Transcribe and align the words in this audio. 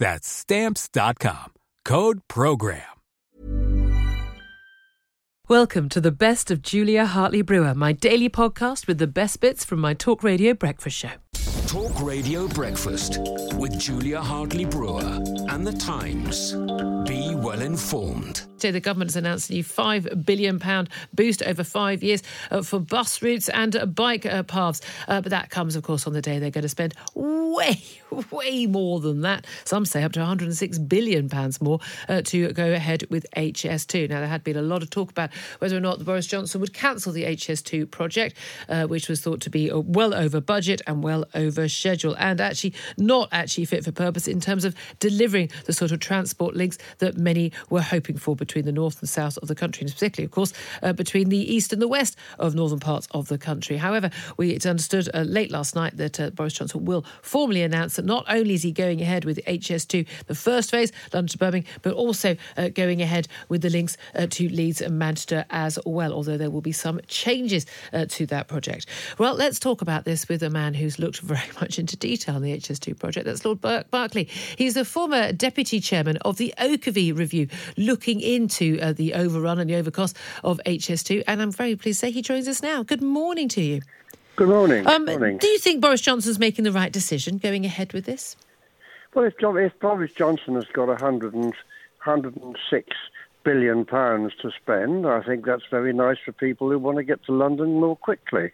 That's 0.00 0.26
Stamps.com. 0.26 1.52
Code 1.84 2.20
PROGRAM. 2.26 2.80
Welcome 5.46 5.88
to 5.90 6.00
the 6.00 6.10
best 6.10 6.50
of 6.50 6.62
Julia 6.62 7.04
Hartley 7.04 7.42
Brewer, 7.42 7.74
my 7.74 7.92
daily 7.92 8.30
podcast 8.30 8.86
with 8.86 8.98
the 8.98 9.06
best 9.06 9.40
bits 9.40 9.62
from 9.62 9.78
my 9.78 9.92
talk 9.92 10.22
radio 10.22 10.54
breakfast 10.54 10.96
show. 10.96 11.10
Talk 11.66 12.02
Radio 12.02 12.48
Breakfast 12.48 13.18
with 13.54 13.78
Julia 13.78 14.20
Hartley 14.20 14.64
Brewer 14.64 15.20
and 15.50 15.66
The 15.66 15.72
Times. 15.72 16.52
Be 17.06 17.34
well 17.34 17.60
informed. 17.60 18.42
So 18.56 18.72
the 18.72 18.80
government 18.80 19.10
has 19.10 19.16
announced 19.16 19.50
a 19.50 19.52
new 19.52 19.62
£5 19.62 20.24
billion 20.24 20.88
boost 21.14 21.42
over 21.42 21.62
five 21.62 22.02
years 22.02 22.22
uh, 22.50 22.62
for 22.62 22.80
bus 22.80 23.22
routes 23.22 23.48
and 23.50 23.76
uh, 23.76 23.86
bike 23.86 24.26
uh, 24.26 24.42
paths. 24.42 24.80
Uh, 25.06 25.20
but 25.20 25.30
that 25.30 25.50
comes, 25.50 25.76
of 25.76 25.84
course, 25.84 26.06
on 26.06 26.12
the 26.12 26.22
day 26.22 26.38
they're 26.38 26.50
going 26.50 26.62
to 26.62 26.68
spend 26.68 26.94
way, 27.14 27.80
way 28.30 28.66
more 28.66 29.00
than 29.00 29.22
that. 29.22 29.46
Some 29.64 29.84
say 29.84 30.02
up 30.02 30.12
to 30.12 30.20
£106 30.20 30.88
billion 30.88 31.28
more 31.60 31.78
uh, 32.08 32.22
to 32.22 32.52
go 32.52 32.72
ahead 32.72 33.04
with 33.10 33.26
HS2. 33.36 34.08
Now, 34.08 34.20
there 34.20 34.28
had 34.28 34.44
been 34.44 34.56
a 34.56 34.62
lot 34.62 34.82
of 34.82 34.90
talk 34.90 35.10
about 35.10 35.30
whether 35.58 35.76
or 35.76 35.80
not 35.80 36.04
Boris 36.04 36.26
Johnson 36.26 36.60
would 36.60 36.74
cancel 36.74 37.12
the 37.12 37.24
HS2 37.24 37.90
project, 37.90 38.36
uh, 38.68 38.86
which 38.86 39.08
was 39.08 39.20
thought 39.20 39.40
to 39.42 39.50
be 39.50 39.70
well 39.72 40.14
over 40.14 40.40
budget 40.40 40.80
and 40.86 41.02
well 41.02 41.24
over 41.34 41.68
schedule, 41.68 42.14
and 42.18 42.40
actually 42.40 42.74
not 42.96 43.28
actually 43.32 43.64
fit 43.64 43.84
for 43.84 43.92
purpose 43.92 44.26
in 44.26 44.40
terms 44.40 44.64
of 44.64 44.74
delivering 44.98 45.50
the 45.66 45.72
sort 45.72 45.92
of 45.92 46.00
transport 46.00 46.54
links 46.54 46.78
that 46.98 47.16
many 47.16 47.52
were 47.68 47.82
hoping 47.82 48.16
for 48.16 48.34
between 48.34 48.64
the 48.64 48.72
north 48.72 49.00
and 49.00 49.08
south 49.08 49.38
of 49.38 49.48
the 49.48 49.54
country, 49.54 49.84
and 49.84 49.92
particularly, 49.92 50.26
of 50.26 50.30
course, 50.30 50.52
uh, 50.82 50.92
between 50.92 51.28
the 51.28 51.54
east 51.54 51.72
and 51.72 51.80
the 51.80 51.88
west 51.88 52.16
of 52.38 52.54
northern 52.54 52.80
parts 52.80 53.06
of 53.12 53.28
the 53.28 53.38
country. 53.38 53.76
However, 53.76 54.10
we 54.36 54.50
it's 54.50 54.66
understood 54.66 55.08
uh, 55.14 55.20
late 55.20 55.50
last 55.50 55.74
night 55.74 55.96
that 55.96 56.18
uh, 56.20 56.30
Boris 56.30 56.54
Johnson 56.54 56.84
will 56.84 57.04
formally 57.22 57.62
announce 57.62 57.98
that 58.00 58.06
not 58.06 58.24
only 58.28 58.54
is 58.54 58.62
he 58.62 58.72
going 58.72 59.02
ahead 59.02 59.26
with 59.26 59.44
HS2, 59.44 60.06
the 60.26 60.34
first 60.34 60.70
phase, 60.70 60.90
London 61.12 61.28
to 61.28 61.38
Birmingham, 61.38 61.70
but 61.82 61.92
also 61.92 62.34
uh, 62.56 62.68
going 62.68 63.02
ahead 63.02 63.28
with 63.50 63.60
the 63.60 63.68
links 63.68 63.98
uh, 64.14 64.26
to 64.30 64.48
Leeds 64.48 64.80
and 64.80 64.98
Manchester 64.98 65.44
as 65.50 65.78
well, 65.84 66.14
although 66.14 66.38
there 66.38 66.50
will 66.50 66.62
be 66.62 66.72
some 66.72 67.00
changes 67.08 67.66
uh, 67.92 68.06
to 68.08 68.24
that 68.26 68.48
project. 68.48 68.86
Well, 69.18 69.34
let's 69.34 69.58
talk 69.58 69.82
about 69.82 70.04
this 70.04 70.28
with 70.28 70.42
a 70.42 70.48
man 70.48 70.72
who's 70.72 70.98
looked 70.98 71.20
very 71.20 71.50
much 71.60 71.78
into 71.78 71.96
detail 71.96 72.36
on 72.36 72.42
the 72.42 72.56
HS2 72.56 72.98
project. 72.98 73.26
That's 73.26 73.44
Lord 73.44 73.60
Berkeley. 73.60 74.24
He's 74.56 74.74
the 74.74 74.86
former 74.86 75.32
deputy 75.32 75.78
chairman 75.80 76.16
of 76.18 76.38
the 76.38 76.54
Oakervee 76.56 77.16
Review, 77.16 77.48
looking 77.76 78.20
into 78.20 78.78
uh, 78.80 78.94
the 78.94 79.12
overrun 79.12 79.58
and 79.58 79.68
the 79.68 79.74
overcost 79.74 80.14
of 80.42 80.58
HS2. 80.64 81.24
And 81.26 81.42
I'm 81.42 81.52
very 81.52 81.76
pleased 81.76 82.00
to 82.00 82.06
say 82.06 82.12
he 82.12 82.22
joins 82.22 82.48
us 82.48 82.62
now. 82.62 82.82
Good 82.82 83.02
morning 83.02 83.48
to 83.50 83.60
you. 83.60 83.82
Good 84.40 84.48
morning. 84.48 84.86
Um, 84.86 85.04
Good 85.04 85.18
morning. 85.18 85.36
Do 85.36 85.48
you 85.48 85.58
think 85.58 85.82
Boris 85.82 86.00
Johnson's 86.00 86.38
making 86.38 86.64
the 86.64 86.72
right 86.72 86.90
decision 86.90 87.36
going 87.36 87.66
ahead 87.66 87.92
with 87.92 88.06
this? 88.06 88.36
Well, 89.12 89.26
if, 89.26 89.36
John, 89.38 89.58
if 89.58 89.78
Boris 89.80 90.12
Johnson 90.12 90.54
has 90.54 90.64
got 90.72 90.88
100 90.88 91.34
and, 91.34 91.52
106 92.04 92.96
billion 93.44 93.84
pounds 93.84 94.32
to 94.40 94.50
spend, 94.50 95.06
I 95.06 95.22
think 95.22 95.44
that's 95.44 95.64
very 95.70 95.92
nice 95.92 96.16
for 96.24 96.32
people 96.32 96.70
who 96.70 96.78
want 96.78 96.96
to 96.96 97.02
get 97.02 97.22
to 97.24 97.32
London 97.32 97.80
more 97.80 97.96
quickly. 97.96 98.50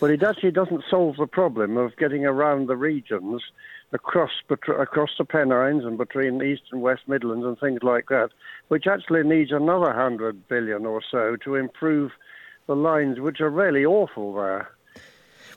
But 0.00 0.10
it 0.10 0.24
actually 0.24 0.50
doesn't 0.50 0.82
solve 0.90 1.18
the 1.18 1.28
problem 1.28 1.76
of 1.76 1.96
getting 1.98 2.26
around 2.26 2.66
the 2.66 2.76
regions 2.76 3.40
across 3.92 4.32
across 4.50 5.10
the 5.18 5.24
Pennines 5.24 5.84
and 5.84 5.96
between 5.96 6.42
East 6.42 6.62
and 6.72 6.82
West 6.82 7.02
Midlands 7.06 7.46
and 7.46 7.56
things 7.60 7.84
like 7.84 8.08
that, 8.08 8.30
which 8.66 8.88
actually 8.88 9.22
needs 9.22 9.52
another 9.52 9.86
100 9.86 10.48
billion 10.48 10.84
or 10.84 11.00
so 11.08 11.36
to 11.44 11.54
improve 11.54 12.10
the 12.66 12.74
lines, 12.74 13.20
which 13.20 13.40
are 13.40 13.50
really 13.50 13.84
awful 13.84 14.34
there. 14.34 14.72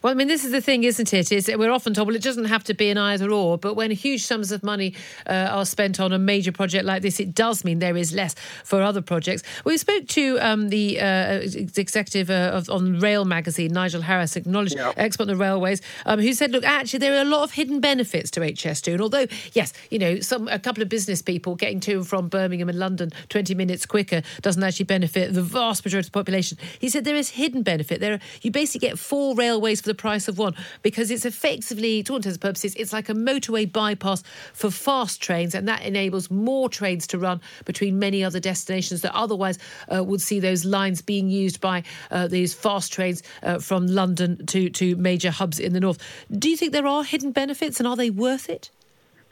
Well, 0.02 0.12
I 0.12 0.16
mean, 0.16 0.28
this 0.28 0.44
is 0.44 0.52
the 0.52 0.62
thing, 0.62 0.84
isn't 0.84 1.14
it? 1.14 1.32
Is 1.32 1.50
we're 1.56 1.72
often 1.72 1.94
told, 1.94 2.08
well, 2.08 2.16
it 2.16 2.24
doesn't 2.24 2.46
have 2.46 2.64
to 2.66 2.74
be 2.74 2.90
an 2.90 2.98
either 2.98 3.32
or, 3.32 3.58
but 3.58 3.76
when 3.76 3.92
huge 3.92 4.24
sums 4.24 4.52
of 4.52 4.64
money 4.64 4.96
uh, 5.28 5.50
are 5.52 5.66
spent 5.66 6.00
on 6.00 6.12
a 6.12 6.20
major 6.20 6.52
project 6.52 6.86
like 6.86 7.02
this, 7.02 7.20
it 7.20 7.36
does 7.36 7.64
mean 7.64 7.80
there 7.80 7.96
is 7.96 8.12
less 8.12 8.34
for 8.64 8.82
other 8.82 9.02
projects. 9.02 9.44
We 9.64 9.78
spoke 9.78 10.08
to 10.10 10.40
um, 10.40 10.70
the 10.70 11.00
uh, 11.00 11.42
executive 11.44 12.30
uh, 12.30 12.52
of, 12.54 12.70
on 12.70 13.00
Rail 13.00 13.26
magazine, 13.26 13.72
Nigel 13.74 14.02
Harris, 14.02 14.36
acknowledged 14.36 14.76
Yeah. 14.76 14.92
expert 14.98 15.24
on 15.24 15.28
the 15.30 15.36
railways, 15.36 15.82
um, 16.06 16.20
who 16.20 16.34
said, 16.34 16.52
look, 16.52 16.64
actually, 16.64 17.00
there 17.00 17.16
are 17.18 17.22
a 17.22 17.26
lot 17.26 17.44
of 17.44 17.52
hidden 17.52 17.80
benefits 17.80 18.32
to 18.32 18.40
HS2. 18.42 18.94
And 18.94 19.02
although, 19.02 19.28
yes, 19.54 19.72
you 19.90 20.00
know, 20.00 20.20
some 20.20 20.48
a 20.48 20.60
couple 20.60 20.82
of 20.82 20.90
business 20.90 21.22
people 21.22 21.56
getting 21.56 21.80
to 21.82 21.92
and 21.94 22.08
from 22.08 22.28
Birmingham 22.28 22.70
and 22.70 22.80
London 22.80 23.12
20 23.30 23.54
minutes 23.54 23.86
quicker 23.86 24.24
doesn't 24.42 24.64
actually 24.64 24.86
benefit 24.86 25.34
the 25.34 25.44
vast 25.44 25.86
majority 25.86 26.08
of 26.08 26.12
the 26.12 26.18
population. 26.18 26.58
He 26.80 26.90
said 26.90 27.06
there 27.06 27.16
is 27.16 27.30
hidden 27.30 27.62
benefit. 27.62 28.00
There, 28.00 28.14
are, 28.14 28.20
you 28.42 28.50
basically 28.50 28.88
get 28.88 28.98
four 28.98 29.36
railways 29.36 29.82
for 29.82 29.91
the 29.92 29.96
price 29.96 30.28
of 30.28 30.38
one 30.38 30.56
because 30.82 31.12
it's 31.12 31.26
effectively, 31.26 32.02
to 32.04 32.14
all 32.14 32.18
intents 32.18 32.36
and 32.36 32.42
purposes, 32.42 32.76
it's 32.76 32.94
like 32.94 33.10
a 33.10 33.14
motorway 33.14 33.72
bypass 33.72 34.24
for 34.54 34.72
fast 34.72 35.22
trains, 35.22 35.54
and 35.54 35.68
that 35.68 35.82
enables 35.84 36.32
more 36.32 36.70
trains 36.70 37.06
to 37.08 37.18
run 37.18 37.42
between 37.66 38.00
many 38.00 38.24
other 38.24 38.40
destinations 38.40 39.02
that 39.02 39.14
otherwise 39.14 39.58
uh, 39.94 40.04
would 40.04 40.22
see 40.22 40.40
those 40.40 40.64
lines 40.64 41.02
being 41.02 41.30
used 41.30 41.60
by 41.60 41.84
uh, 42.12 42.28
these 42.28 42.54
fast 42.54 42.94
trains 42.94 43.22
uh, 43.44 43.60
from 43.60 43.88
London 43.88 44.46
to 44.46 44.70
to 44.70 44.96
major 44.96 45.32
hubs 45.32 45.60
in 45.60 45.74
the 45.74 45.80
north. 45.80 46.00
Do 46.32 46.50
you 46.50 46.58
think 46.58 46.72
there 46.72 46.88
are 46.88 47.04
hidden 47.04 47.32
benefits, 47.32 47.80
and 47.80 47.88
are 47.88 47.98
they 47.98 48.10
worth 48.10 48.50
it? 48.50 48.72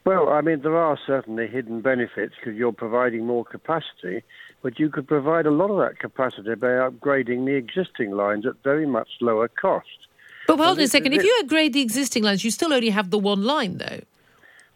Well, 0.06 0.30
I 0.30 0.42
mean, 0.42 0.62
there 0.62 0.78
are 0.78 0.98
certainly 1.06 1.48
hidden 1.48 1.82
benefits 1.82 2.34
because 2.36 2.58
you're 2.58 2.72
providing 2.72 3.26
more 3.26 3.46
capacity, 3.46 4.24
but 4.62 4.80
you 4.80 4.90
could 4.90 5.08
provide 5.08 5.46
a 5.46 5.52
lot 5.52 5.70
of 5.70 5.78
that 5.78 6.00
capacity 6.00 6.56
by 6.56 6.68
upgrading 6.68 7.46
the 7.46 7.56
existing 7.56 8.12
lines 8.12 8.46
at 8.46 8.64
very 8.64 8.86
much 8.86 9.10
lower 9.22 9.48
cost. 9.48 10.08
But 10.58 10.66
hold 10.66 10.78
on 10.80 10.84
a 10.84 10.88
second. 10.88 11.14
If 11.14 11.24
you 11.24 11.38
upgrade 11.42 11.74
the 11.74 11.82
existing 11.82 12.24
lines, 12.24 12.44
you 12.44 12.52
still 12.52 12.74
only 12.74 12.90
have 12.90 13.12
the 13.12 13.20
one 13.20 13.44
line, 13.44 13.78
though. 13.78 14.02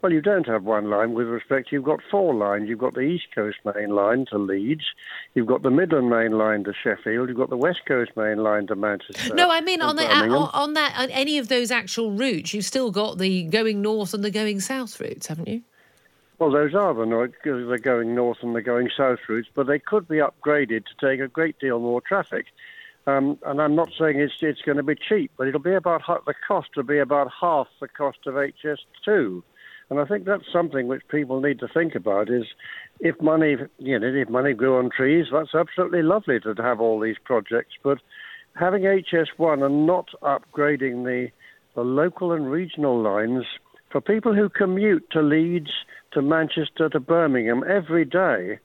Well, 0.04 0.12
you 0.12 0.22
don't 0.22 0.46
have 0.48 0.66
one 0.66 0.90
line 0.90 1.14
with 1.14 1.28
respect. 1.28 1.72
You've 1.72 1.86
got 1.86 2.02
four 2.12 2.36
lines. 2.36 2.68
You've 2.68 2.80
got 2.80 2.94
the 2.94 3.00
East 3.00 3.28
Coast 3.34 3.58
Main 3.64 3.92
Line 3.92 4.26
to 4.32 4.38
Leeds. 4.38 4.84
You've 5.34 5.48
got 5.48 5.64
the 5.64 5.72
Midland 5.72 6.10
Main 6.10 6.38
Line 6.38 6.66
to 6.66 6.74
Sheffield. 6.74 7.30
You've 7.30 7.38
got 7.38 7.50
the 7.50 7.56
West 7.58 7.86
Coast 7.88 8.12
Main 8.18 8.44
Line 8.44 8.68
to 8.68 8.76
Manchester. 8.76 9.34
No, 9.34 9.50
I 9.50 9.62
mean 9.62 9.82
on 9.82 9.96
the 9.96 10.06
on, 10.06 10.30
on 10.30 10.74
that 10.74 10.94
on 10.98 11.10
any 11.10 11.38
of 11.38 11.48
those 11.48 11.72
actual 11.72 12.12
routes, 12.12 12.54
you've 12.54 12.66
still 12.66 12.92
got 12.92 13.18
the 13.18 13.44
going 13.44 13.82
north 13.82 14.14
and 14.14 14.26
the 14.26 14.32
going 14.32 14.60
south 14.60 15.00
routes, 15.00 15.28
haven't 15.28 15.48
you? 15.48 15.62
Well, 16.38 16.52
those 16.52 16.76
are 16.76 16.94
the 16.94 17.06
north, 17.06 17.32
they're 17.46 17.78
going 17.78 18.14
north 18.14 18.40
and 18.42 18.54
they're 18.54 18.62
going 18.62 18.90
south 18.98 19.20
routes, 19.30 19.48
but 19.54 19.68
they 19.68 19.80
could 19.80 20.10
be 20.10 20.18
upgraded 20.18 20.84
to 20.86 20.96
take 21.00 21.22
a 21.22 21.30
great 21.30 21.58
deal 21.60 21.80
more 21.80 22.02
traffic. 22.02 22.48
Um, 23.06 23.38
and 23.46 23.62
I'm 23.62 23.76
not 23.76 23.90
saying 24.00 24.20
it's 24.20 24.34
it's 24.42 24.62
going 24.62 24.78
to 24.78 24.84
be 24.84 24.96
cheap, 24.96 25.32
but 25.38 25.48
it'll 25.48 25.60
be 25.60 25.74
about 25.74 26.04
the 26.26 26.34
cost 26.48 26.70
will 26.76 26.84
be 26.84 27.00
about 27.00 27.30
half 27.40 27.68
the 27.82 27.88
cost 27.88 28.20
of 28.26 28.36
HS2. 28.36 29.44
And 29.90 30.00
I 30.00 30.06
think 30.06 30.26
that's 30.26 30.52
something 30.52 30.88
which 30.88 31.08
people 31.10 31.42
need 31.42 31.60
to 31.60 31.68
think 31.68 31.96
about 31.96 32.30
is 32.30 32.46
if 33.00 33.22
money, 33.22 33.58
you 33.78 34.00
know, 34.00 34.08
if 34.08 34.30
money 34.30 34.54
grew 34.54 34.78
on 34.78 34.90
trees, 34.90 35.28
that's 35.32 35.54
absolutely 35.54 36.02
lovely 36.02 36.40
to 36.40 36.56
have 36.58 36.80
all 36.80 37.00
these 37.00 37.18
projects. 37.24 37.74
But 37.84 38.00
having 38.56 38.84
HS1 38.84 39.64
and 39.64 39.86
not 39.86 40.10
upgrading 40.22 41.04
the 41.04 41.30
the 41.76 41.82
local 41.82 42.32
and 42.32 42.50
regional 42.52 43.02
lines 43.02 43.46
for 43.92 44.00
people 44.00 44.34
who 44.34 44.48
commute 44.48 45.10
to 45.12 45.22
Leeds, 45.22 45.72
to 46.12 46.22
Manchester, 46.22 46.88
to 46.90 47.00
Birmingham 47.00 47.64
every 47.68 48.06
day, 48.06 48.60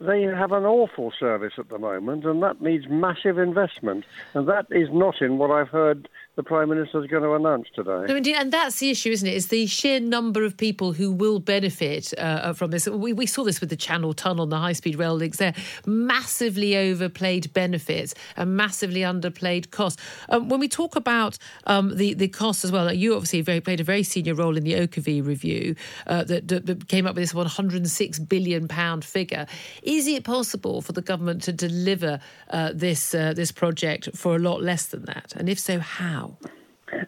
they 0.00 0.22
have 0.22 0.52
an 0.52 0.64
awful 0.64 1.12
service 1.18 1.54
at 1.58 1.68
the 1.68 1.78
moment, 1.78 2.24
and 2.24 2.42
that 2.42 2.60
needs 2.60 2.86
massive 2.88 3.38
investment. 3.38 4.04
And 4.34 4.48
that 4.48 4.66
is 4.70 4.88
not 4.92 5.20
in 5.22 5.38
what 5.38 5.50
I've 5.50 5.68
heard 5.68 6.08
the 6.36 6.42
Prime 6.42 6.68
Minister 6.68 7.02
is 7.02 7.08
going 7.08 7.22
to 7.22 7.34
announce 7.34 7.68
today. 7.74 8.06
No, 8.08 8.16
indeed, 8.16 8.34
and 8.34 8.52
that's 8.52 8.80
the 8.80 8.90
issue, 8.90 9.10
isn't 9.10 9.28
it? 9.28 9.34
Is 9.34 9.48
the 9.48 9.66
sheer 9.66 10.00
number 10.00 10.44
of 10.44 10.56
people 10.56 10.92
who 10.92 11.12
will 11.12 11.38
benefit 11.38 12.12
uh, 12.18 12.52
from 12.52 12.72
this. 12.72 12.88
We, 12.88 13.12
we 13.12 13.26
saw 13.26 13.44
this 13.44 13.60
with 13.60 13.70
the 13.70 13.76
Channel 13.76 14.14
Tunnel 14.14 14.46
the 14.46 14.58
high 14.58 14.72
speed 14.72 14.96
rail 14.96 15.14
links 15.14 15.38
there. 15.38 15.54
Massively 15.86 16.76
overplayed 16.76 17.52
benefits 17.52 18.14
and 18.36 18.56
massively 18.56 19.00
underplayed 19.00 19.70
costs. 19.70 20.02
Um, 20.28 20.48
when 20.48 20.58
we 20.58 20.68
talk 20.68 20.96
about 20.96 21.38
um, 21.66 21.96
the, 21.96 22.14
the 22.14 22.28
costs 22.28 22.64
as 22.64 22.72
well, 22.72 22.92
you 22.92 23.14
obviously 23.14 23.40
very, 23.40 23.60
played 23.60 23.80
a 23.80 23.84
very 23.84 24.02
senior 24.02 24.34
role 24.34 24.56
in 24.56 24.64
the 24.64 24.74
Oakervee 24.74 25.24
review 25.24 25.76
uh, 26.08 26.24
that, 26.24 26.48
that, 26.48 26.66
that, 26.66 26.88
came 26.88 27.06
up 27.06 27.14
with 27.14 27.22
this 27.22 27.32
£106 27.32 28.28
billion 28.28 28.68
figure. 29.00 29.46
Is 29.82 30.06
it 30.06 30.24
possible 30.24 30.82
for 30.82 30.92
the 30.92 31.02
government 31.02 31.42
to 31.44 31.52
deliver 31.52 32.20
uh, 32.50 32.72
this, 32.74 33.14
uh, 33.14 33.32
this 33.34 33.52
project 33.52 34.08
for 34.14 34.36
a 34.36 34.38
lot 34.38 34.62
less 34.62 34.86
than 34.86 35.04
that? 35.04 35.32
And 35.36 35.48
if 35.48 35.58
so, 35.58 35.78
how? 35.78 36.23
Now? 36.24 36.38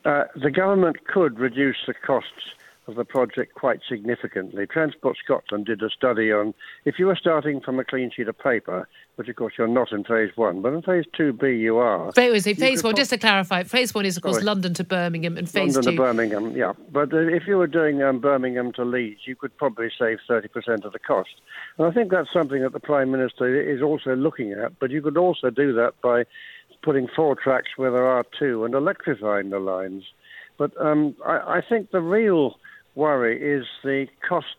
Uh, 0.05 0.25
the 0.35 0.51
government 0.51 1.07
could 1.07 1.39
reduce 1.39 1.77
the 1.87 1.95
costs 1.95 2.31
of 2.89 2.95
the 2.95 3.05
project 3.05 3.55
quite 3.55 3.81
significantly. 3.89 4.67
Transport 4.67 5.17
Scotland 5.23 5.67
did 5.67 5.83
a 5.83 5.91
study 5.91 6.31
on 6.31 6.55
if 6.85 6.99
you 6.99 7.07
were 7.07 7.17
starting 7.17 7.61
from 7.61 7.81
a 7.81 7.85
clean 7.85 8.11
sheet 8.15 8.29
of 8.29 8.39
paper, 8.39 8.89
which 9.17 9.29
of 9.29 9.37
course 9.37 9.55
you're 9.59 9.67
not 9.67 9.91
in 9.91 10.05
phase 10.05 10.31
one, 10.37 10.63
but 10.63 10.73
in 10.73 10.83
phase 10.83 11.05
2B 11.19 11.59
you 11.59 11.79
are. 11.79 12.13
Phase, 12.13 12.45
phase 12.45 12.85
one, 12.85 12.95
just 12.95 13.11
to 13.11 13.19
clarify, 13.19 13.65
phase 13.65 13.93
one 13.93 14.07
is 14.07 14.17
of 14.17 14.23
course 14.23 14.37
Sorry. 14.37 14.45
London 14.45 14.75
to 14.75 14.85
Birmingham 14.85 15.37
and 15.37 15.49
phase 15.49 15.75
London 15.75 15.97
two. 15.97 16.03
London 16.03 16.29
to 16.29 16.39
Birmingham, 16.39 16.57
yeah. 16.57 16.73
But 16.93 17.13
uh, 17.13 17.19
if 17.19 17.47
you 17.47 17.59
were 17.59 17.67
doing 17.67 18.03
um, 18.03 18.21
Birmingham 18.21 18.73
to 18.75 18.85
Leeds, 18.85 19.21
you 19.25 19.35
could 19.35 19.57
probably 19.57 19.89
save 19.99 20.19
30% 20.29 20.85
of 20.85 20.93
the 20.93 21.01
cost. 21.01 21.31
And 21.79 21.87
I 21.87 21.91
think 21.91 22.11
that's 22.11 22.33
something 22.33 22.63
that 22.63 22.73
the 22.73 22.81
Prime 22.81 23.11
Minister 23.11 23.61
is 23.61 23.83
also 23.83 24.15
looking 24.15 24.53
at, 24.53 24.79
but 24.79 24.91
you 24.91 25.03
could 25.03 25.17
also 25.17 25.51
do 25.51 25.73
that 25.75 26.01
by 26.03 26.25
putting 26.83 27.09
four 27.09 27.35
tracks 27.35 27.71
where 27.77 27.91
there 27.91 28.07
are 28.07 28.25
two 28.39 28.65
and 28.65 28.75
electrifying 28.75 29.51
the 29.51 29.59
lines. 29.59 30.05
But 30.59 30.73
um, 30.81 31.17
I, 31.25 31.59
I 31.59 31.63
think 31.67 31.91
the 31.91 32.01
real 32.01 32.59
worry 32.95 33.41
is 33.41 33.67
the 33.85 34.07
cost 34.27 34.57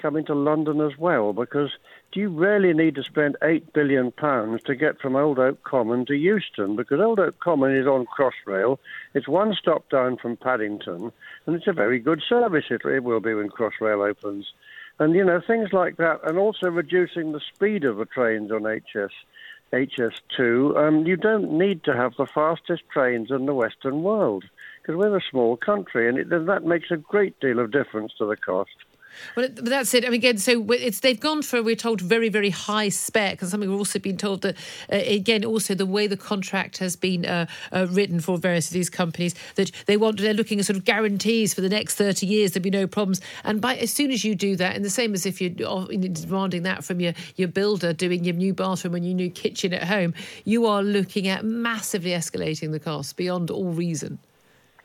coming 0.00 0.24
to 0.26 0.34
London 0.34 0.80
as 0.80 0.96
well, 0.96 1.32
because 1.32 1.70
do 2.12 2.20
you 2.20 2.28
really 2.28 2.72
need 2.72 2.94
to 2.94 3.02
spend 3.02 3.36
eight 3.42 3.72
billion 3.72 4.12
pounds 4.12 4.62
to 4.64 4.74
get 4.74 5.00
from 5.00 5.16
Old 5.16 5.38
Oak 5.38 5.62
Common 5.64 6.06
to 6.06 6.14
Euston? 6.14 6.76
Because 6.76 7.00
Old 7.00 7.18
Oak 7.18 7.38
Common 7.40 7.74
is 7.76 7.86
on 7.86 8.06
Crossrail, 8.06 8.78
it's 9.14 9.28
one 9.28 9.54
stop 9.54 9.88
down 9.90 10.16
from 10.16 10.36
Paddington, 10.36 11.12
and 11.46 11.56
it's 11.56 11.66
a 11.66 11.72
very 11.72 11.98
good 11.98 12.22
service. 12.26 12.66
It, 12.70 12.84
it 12.84 13.02
will 13.02 13.20
be 13.20 13.34
when 13.34 13.50
Crossrail 13.50 14.08
opens, 14.08 14.52
and 14.98 15.14
you 15.14 15.24
know 15.24 15.40
things 15.44 15.72
like 15.72 15.96
that, 15.96 16.20
and 16.24 16.38
also 16.38 16.68
reducing 16.68 17.32
the 17.32 17.40
speed 17.54 17.84
of 17.84 17.96
the 17.96 18.06
trains 18.06 18.50
on 18.50 18.62
HS 18.62 19.12
HS2, 19.72 20.76
um, 20.76 21.06
you 21.06 21.16
don't 21.16 21.52
need 21.52 21.84
to 21.84 21.94
have 21.94 22.14
the 22.16 22.26
fastest 22.26 22.82
trains 22.90 23.30
in 23.30 23.46
the 23.46 23.54
Western 23.54 24.02
world 24.02 24.44
because 24.80 24.96
we're 24.96 25.16
a 25.16 25.22
small 25.30 25.56
country, 25.56 26.08
and 26.08 26.18
it, 26.18 26.30
that 26.30 26.64
makes 26.64 26.90
a 26.90 26.96
great 26.96 27.38
deal 27.40 27.58
of 27.58 27.70
difference 27.70 28.12
to 28.18 28.26
the 28.26 28.36
cost. 28.36 28.70
Well, 29.36 29.48
that's 29.54 29.94
it. 29.94 30.04
I 30.04 30.08
mean, 30.08 30.18
again, 30.18 30.38
so 30.38 30.64
it's 30.70 31.00
they've 31.00 31.18
gone 31.18 31.42
for 31.42 31.62
we're 31.62 31.76
told 31.76 32.00
very 32.00 32.28
very 32.28 32.50
high 32.50 32.88
spec, 32.88 33.40
and 33.40 33.50
something 33.50 33.68
we've 33.68 33.78
also 33.78 33.98
been 33.98 34.16
told 34.16 34.42
that 34.42 34.56
uh, 34.92 34.96
again 34.96 35.44
also 35.44 35.74
the 35.74 35.86
way 35.86 36.06
the 36.06 36.16
contract 36.16 36.78
has 36.78 36.96
been 36.96 37.26
uh, 37.26 37.46
uh, 37.72 37.86
written 37.90 38.20
for 38.20 38.38
various 38.38 38.68
of 38.68 38.74
these 38.74 38.90
companies 38.90 39.34
that 39.54 39.70
they 39.86 39.96
want 39.96 40.18
they're 40.18 40.34
looking 40.34 40.58
at 40.58 40.66
sort 40.66 40.76
of 40.76 40.84
guarantees 40.84 41.54
for 41.54 41.60
the 41.60 41.68
next 41.68 41.94
thirty 41.94 42.26
years 42.26 42.52
there'll 42.52 42.64
be 42.64 42.70
no 42.70 42.86
problems. 42.86 43.20
And 43.44 43.60
by 43.60 43.76
as 43.76 43.92
soon 43.92 44.10
as 44.10 44.24
you 44.24 44.34
do 44.34 44.56
that, 44.56 44.76
and 44.76 44.84
the 44.84 44.90
same 44.90 45.14
as 45.14 45.26
if 45.26 45.40
you're 45.40 45.50
demanding 45.50 46.62
that 46.64 46.84
from 46.84 47.00
your 47.00 47.12
your 47.36 47.48
builder 47.48 47.92
doing 47.92 48.24
your 48.24 48.34
new 48.34 48.54
bathroom 48.54 48.94
and 48.94 49.04
your 49.04 49.14
new 49.14 49.30
kitchen 49.30 49.72
at 49.72 49.84
home, 49.84 50.14
you 50.44 50.66
are 50.66 50.82
looking 50.82 51.28
at 51.28 51.44
massively 51.44 52.10
escalating 52.10 52.72
the 52.72 52.80
cost 52.80 53.16
beyond 53.16 53.50
all 53.50 53.72
reason. 53.72 54.18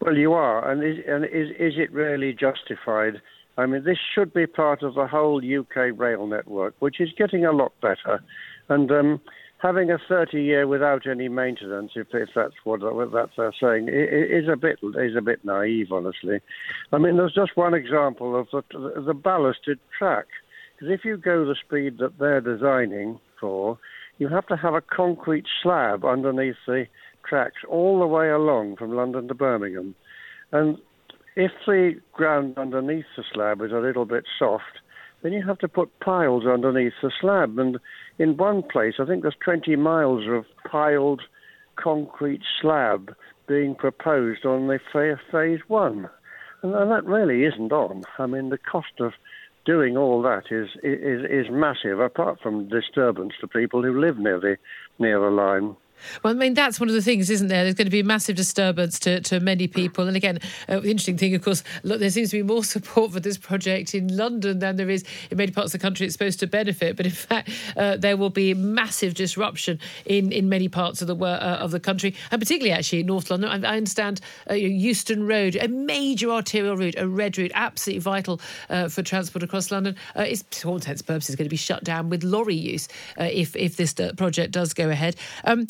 Well, 0.01 0.17
you 0.17 0.33
are, 0.33 0.69
and 0.69 0.83
is, 0.83 0.97
and 1.07 1.23
is 1.25 1.49
is 1.57 1.73
it 1.77 1.91
really 1.91 2.33
justified? 2.33 3.21
I 3.57 3.65
mean, 3.65 3.83
this 3.83 3.99
should 4.13 4.33
be 4.33 4.47
part 4.47 4.81
of 4.81 4.95
the 4.95 5.07
whole 5.07 5.37
UK 5.37 5.97
rail 5.97 6.25
network, 6.25 6.75
which 6.79 6.99
is 6.99 7.09
getting 7.17 7.45
a 7.45 7.51
lot 7.51 7.73
better. 7.81 8.23
And 8.69 8.91
um, 8.91 9.21
having 9.63 9.91
a 9.91 9.97
30 10.09 10.41
year 10.41 10.67
without 10.67 11.07
any 11.07 11.29
maintenance, 11.29 11.91
if, 11.95 12.07
if 12.13 12.29
that's 12.35 12.55
what 12.63 12.81
that's 13.11 13.31
they're 13.37 13.53
saying, 13.61 13.89
is 13.89 14.49
a 14.51 14.57
bit 14.57 14.79
is 14.97 15.15
a 15.15 15.21
bit 15.21 15.45
naive, 15.45 15.91
honestly. 15.91 16.39
I 16.91 16.97
mean, 16.97 17.17
there's 17.17 17.33
just 17.33 17.55
one 17.55 17.73
example 17.73 18.37
of 18.39 18.47
the, 18.51 19.01
the 19.01 19.13
ballasted 19.13 19.79
track. 19.97 20.25
Because 20.75 20.93
if 20.93 21.05
you 21.05 21.17
go 21.17 21.45
the 21.45 21.55
speed 21.55 21.99
that 21.99 22.17
they're 22.19 22.41
designing 22.41 23.19
for, 23.39 23.77
you 24.17 24.27
have 24.27 24.47
to 24.47 24.57
have 24.57 24.73
a 24.73 24.81
concrete 24.81 25.45
slab 25.61 26.03
underneath 26.03 26.55
the 26.65 26.85
tracks 27.27 27.61
all 27.69 27.99
the 27.99 28.07
way 28.07 28.29
along 28.29 28.75
from 28.75 28.95
London 28.95 29.27
to 29.27 29.33
Birmingham. 29.33 29.95
And 30.51 30.77
if 31.35 31.51
the 31.65 31.99
ground 32.11 32.57
underneath 32.57 33.05
the 33.17 33.23
slab 33.33 33.61
is 33.61 33.71
a 33.71 33.79
little 33.79 34.05
bit 34.05 34.25
soft, 34.37 34.79
then 35.21 35.33
you 35.33 35.45
have 35.45 35.57
to 35.59 35.67
put 35.67 35.99
piles 35.99 36.45
underneath 36.45 36.93
the 37.01 37.11
slab. 37.19 37.57
And 37.57 37.79
in 38.19 38.37
one 38.37 38.61
place, 38.61 38.95
I 38.99 39.05
think 39.05 39.21
there's 39.21 39.35
20 39.43 39.75
miles 39.77 40.25
of 40.27 40.45
piled 40.69 41.21
concrete 41.75 42.41
slab 42.61 43.15
being 43.47 43.75
proposed 43.75 44.45
on 44.45 44.67
the 44.67 44.79
phase 45.31 45.59
one. 45.67 46.09
And 46.61 46.73
that 46.73 47.05
really 47.05 47.43
isn't 47.43 47.71
on. 47.71 48.03
I 48.17 48.25
mean, 48.25 48.49
the 48.49 48.57
cost 48.57 48.99
of 48.99 49.13
doing 49.65 49.97
all 49.97 50.21
that 50.21 50.51
is, 50.51 50.69
is, 50.83 51.23
is 51.29 51.51
massive, 51.51 51.99
apart 51.99 52.39
from 52.41 52.69
disturbance 52.69 53.33
to 53.41 53.47
people 53.47 53.81
who 53.81 53.99
live 53.99 54.17
near 54.17 54.39
the, 54.39 54.57
near 54.99 55.19
the 55.19 55.29
line. 55.29 55.75
Well, 56.23 56.33
I 56.33 56.37
mean, 56.37 56.53
that's 56.53 56.79
one 56.79 56.89
of 56.89 56.95
the 56.95 57.01
things, 57.01 57.29
isn't 57.29 57.47
there? 57.47 57.63
There's 57.63 57.75
going 57.75 57.87
to 57.87 57.91
be 57.91 57.99
a 57.99 58.03
massive 58.03 58.35
disturbance 58.35 58.99
to, 58.99 59.21
to 59.21 59.39
many 59.39 59.67
people. 59.67 60.07
And 60.07 60.15
again, 60.15 60.39
uh, 60.67 60.79
the 60.79 60.89
interesting 60.89 61.17
thing, 61.17 61.35
of 61.35 61.43
course, 61.43 61.63
look, 61.83 61.99
there 61.99 62.09
seems 62.09 62.31
to 62.31 62.37
be 62.37 62.43
more 62.43 62.63
support 62.73 63.11
for 63.11 63.19
this 63.19 63.37
project 63.37 63.95
in 63.95 64.15
London 64.15 64.59
than 64.59 64.75
there 64.75 64.89
is 64.89 65.03
in 65.31 65.37
many 65.37 65.51
parts 65.51 65.73
of 65.73 65.79
the 65.79 65.83
country 65.83 66.05
it's 66.05 66.13
supposed 66.13 66.39
to 66.39 66.47
benefit. 66.47 66.95
But 66.95 67.05
in 67.05 67.11
fact, 67.29 67.49
uh, 67.77 67.97
there 67.97 68.17
will 68.17 68.29
be 68.29 68.53
massive 68.53 69.13
disruption 69.13 69.79
in, 70.05 70.31
in 70.31 70.49
many 70.49 70.67
parts 70.67 71.01
of 71.01 71.07
the 71.07 71.15
uh, 71.23 71.57
of 71.61 71.71
the 71.71 71.79
country, 71.79 72.15
and 72.31 72.41
particularly 72.41 72.71
actually 72.71 72.99
in 72.99 73.05
North 73.05 73.29
London. 73.29 73.49
I, 73.49 73.73
I 73.73 73.77
understand 73.77 74.19
uh, 74.49 74.53
Euston 74.53 75.25
Road, 75.25 75.55
a 75.55 75.67
major 75.67 76.29
arterial 76.29 76.75
route, 76.75 76.95
a 76.97 77.07
red 77.07 77.37
route, 77.37 77.51
absolutely 77.53 77.99
vital 77.99 78.41
uh, 78.69 78.89
for 78.89 79.03
transport 79.03 79.43
across 79.43 79.71
London, 79.71 79.95
uh, 80.17 80.23
is, 80.23 80.43
to 80.51 80.67
all 80.67 80.75
intents 80.75 81.01
and 81.01 81.07
purposes, 81.07 81.35
going 81.35 81.45
to 81.45 81.49
be 81.49 81.55
shut 81.55 81.83
down 81.83 82.09
with 82.09 82.23
lorry 82.23 82.55
use 82.55 82.87
if, 83.17 83.55
if 83.55 83.77
this 83.77 83.93
project 84.17 84.51
does 84.51 84.73
go 84.73 84.89
ahead. 84.89 85.15
Um, 85.45 85.67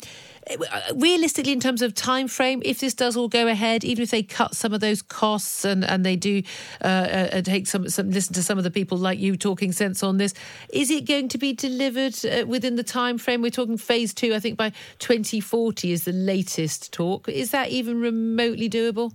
realistically, 0.94 1.52
in 1.52 1.60
terms 1.60 1.82
of 1.82 1.94
time 1.94 2.28
frame, 2.28 2.62
if 2.64 2.80
this 2.80 2.94
does 2.94 3.16
all 3.16 3.28
go 3.28 3.46
ahead, 3.48 3.84
even 3.84 4.02
if 4.02 4.10
they 4.10 4.22
cut 4.22 4.54
some 4.54 4.72
of 4.72 4.80
those 4.80 5.02
costs 5.02 5.64
and, 5.64 5.84
and 5.84 6.04
they 6.04 6.16
do 6.16 6.42
uh, 6.82 6.86
uh, 6.86 7.42
take 7.42 7.66
some, 7.66 7.88
some 7.88 8.10
listen 8.10 8.34
to 8.34 8.42
some 8.42 8.58
of 8.58 8.64
the 8.64 8.70
people 8.70 8.98
like 8.98 9.18
you 9.18 9.36
talking 9.36 9.72
sense 9.72 10.02
on 10.02 10.18
this, 10.18 10.34
is 10.70 10.90
it 10.90 11.06
going 11.06 11.28
to 11.28 11.38
be 11.38 11.52
delivered 11.52 12.14
uh, 12.26 12.46
within 12.46 12.76
the 12.76 12.82
time 12.82 13.18
frame? 13.18 13.42
We're 13.42 13.50
talking 13.50 13.78
phase 13.78 14.12
two, 14.12 14.34
I 14.34 14.40
think 14.40 14.58
by 14.58 14.70
2040 14.98 15.92
is 15.92 16.04
the 16.04 16.12
latest 16.12 16.92
talk. 16.92 17.28
Is 17.28 17.50
that 17.50 17.70
even 17.70 18.00
remotely 18.00 18.68
doable? 18.68 19.12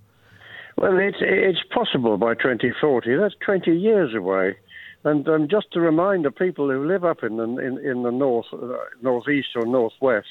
Well, 0.77 0.97
it's 0.97 1.17
it's 1.19 1.59
possible 1.73 2.17
by 2.17 2.35
2040. 2.35 3.17
That's 3.17 3.35
20 3.45 3.71
years 3.71 4.15
away. 4.15 4.55
And 5.03 5.27
um, 5.27 5.47
just 5.49 5.71
to 5.73 5.79
remind 5.79 6.25
the 6.25 6.31
people 6.31 6.69
who 6.69 6.87
live 6.87 7.03
up 7.03 7.23
in 7.23 7.37
the 7.37 7.43
in, 7.43 7.77
in 7.79 8.03
the 8.03 8.11
north, 8.11 8.45
uh, 8.53 8.77
northeast 9.01 9.49
or 9.55 9.65
northwest, 9.65 10.27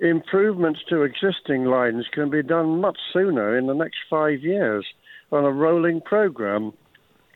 improvements 0.00 0.80
to 0.88 1.02
existing 1.02 1.64
lines 1.64 2.06
can 2.12 2.30
be 2.30 2.42
done 2.42 2.80
much 2.80 2.98
sooner 3.12 3.56
in 3.56 3.66
the 3.66 3.74
next 3.74 3.98
five 4.08 4.40
years 4.40 4.86
on 5.32 5.44
a 5.44 5.50
rolling 5.50 6.00
program. 6.00 6.72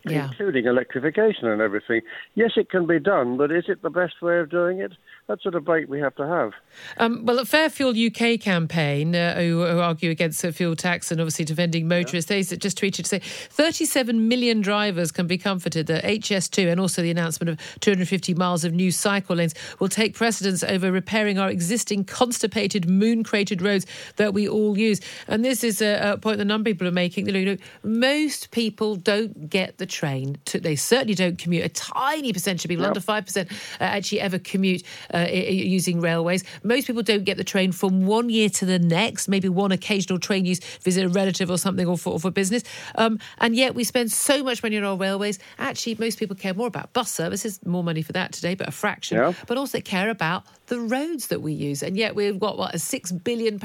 Yeah. 0.02 0.28
including 0.28 0.64
electrification 0.64 1.46
and 1.46 1.60
everything. 1.60 2.00
Yes, 2.34 2.52
it 2.56 2.70
can 2.70 2.86
be 2.86 2.98
done, 2.98 3.36
but 3.36 3.52
is 3.52 3.64
it 3.68 3.82
the 3.82 3.90
best 3.90 4.22
way 4.22 4.38
of 4.38 4.48
doing 4.48 4.78
it? 4.78 4.92
That's 5.30 5.46
a 5.46 5.50
debate 5.52 5.88
we 5.88 6.00
have 6.00 6.16
to 6.16 6.26
have. 6.26 6.54
Um, 6.96 7.24
well, 7.24 7.38
a 7.38 7.44
Fair 7.44 7.70
Fuel 7.70 7.94
UK 7.94 8.40
campaign, 8.40 9.14
uh, 9.14 9.36
who, 9.36 9.64
who, 9.64 9.78
argue 9.78 10.10
against 10.10 10.42
a 10.42 10.52
fuel 10.52 10.74
tax 10.74 11.12
and 11.12 11.20
obviously 11.20 11.44
defending 11.44 11.86
motorists, 11.86 12.28
yeah. 12.28 12.38
they 12.38 12.56
just 12.56 12.80
tweeted 12.80 13.04
to 13.04 13.04
say 13.04 13.20
37 13.20 14.26
million 14.26 14.60
drivers 14.60 15.12
can 15.12 15.28
be 15.28 15.38
comforted 15.38 15.86
that 15.86 16.02
HS2 16.02 16.68
and 16.68 16.80
also 16.80 17.00
the 17.00 17.12
announcement 17.12 17.48
of 17.48 17.60
250 17.78 18.34
miles 18.34 18.64
of 18.64 18.72
new 18.72 18.90
cycle 18.90 19.36
lanes 19.36 19.54
will 19.78 19.88
take 19.88 20.14
precedence 20.14 20.64
over 20.64 20.90
repairing 20.90 21.38
our 21.38 21.48
existing 21.48 22.04
constipated, 22.04 22.90
moon 22.90 23.22
cratered 23.22 23.62
roads 23.62 23.86
that 24.16 24.34
we 24.34 24.48
all 24.48 24.76
use. 24.76 25.00
And 25.28 25.44
this 25.44 25.62
is 25.62 25.80
a, 25.80 26.14
a 26.14 26.18
point 26.18 26.38
that 26.38 26.44
number 26.44 26.70
of 26.70 26.74
people 26.74 26.88
are 26.88 26.92
making. 26.92 27.28
You 27.28 27.44
know, 27.44 27.56
most 27.84 28.50
people 28.50 28.96
don't 28.96 29.48
get 29.48 29.78
the 29.78 29.86
train. 29.86 30.38
To, 30.46 30.58
they 30.58 30.74
certainly 30.74 31.14
don't 31.14 31.38
commute. 31.38 31.64
A 31.64 31.68
tiny 31.68 32.32
percentage 32.32 32.64
of 32.64 32.68
people, 32.68 32.84
yep. 32.84 32.96
under 32.96 33.00
5%, 33.00 33.52
uh, 33.52 33.54
actually 33.78 34.20
ever 34.20 34.40
commute. 34.40 34.82
Uh, 35.14 35.19
uh, 35.28 35.30
using 35.30 36.00
railways. 36.00 36.44
Most 36.62 36.86
people 36.86 37.02
don't 37.02 37.24
get 37.24 37.36
the 37.36 37.44
train 37.44 37.72
from 37.72 38.06
one 38.06 38.30
year 38.30 38.48
to 38.50 38.64
the 38.64 38.78
next, 38.78 39.28
maybe 39.28 39.48
one 39.48 39.72
occasional 39.72 40.18
train 40.18 40.44
use, 40.44 40.60
visit 40.82 41.04
a 41.04 41.08
relative 41.08 41.50
or 41.50 41.58
something, 41.58 41.86
or 41.86 41.98
for, 41.98 42.14
or 42.14 42.20
for 42.20 42.30
business. 42.30 42.62
Um, 42.94 43.18
and 43.38 43.54
yet 43.54 43.74
we 43.74 43.84
spend 43.84 44.12
so 44.12 44.42
much 44.42 44.62
money 44.62 44.76
on 44.76 44.84
our 44.84 44.96
railways. 44.96 45.38
Actually, 45.58 45.96
most 45.98 46.18
people 46.18 46.36
care 46.36 46.54
more 46.54 46.66
about 46.66 46.92
bus 46.92 47.10
services, 47.10 47.64
more 47.64 47.84
money 47.84 48.02
for 48.02 48.12
that 48.12 48.32
today, 48.32 48.54
but 48.54 48.68
a 48.68 48.72
fraction, 48.72 49.18
yeah. 49.18 49.32
but 49.46 49.58
also 49.58 49.80
care 49.80 50.10
about 50.10 50.44
the 50.66 50.80
roads 50.80 51.28
that 51.28 51.42
we 51.42 51.52
use. 51.52 51.82
And 51.82 51.96
yet 51.96 52.14
we've 52.14 52.38
got, 52.38 52.58
what, 52.58 52.74
a 52.74 52.78
£6 52.78 53.24
billion 53.24 53.60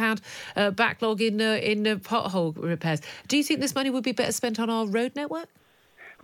uh, 0.55 0.71
backlog 0.71 1.21
in, 1.21 1.41
uh, 1.41 1.59
in 1.62 1.88
uh, 1.88 1.95
pothole 1.95 2.55
repairs. 2.57 3.01
Do 3.27 3.38
you 3.38 3.43
think 3.43 3.59
this 3.59 3.75
money 3.75 3.89
would 3.89 4.03
be 4.03 4.12
better 4.12 4.31
spent 4.31 4.59
on 4.59 4.69
our 4.69 4.88
road 4.88 5.15
network? 5.15 5.47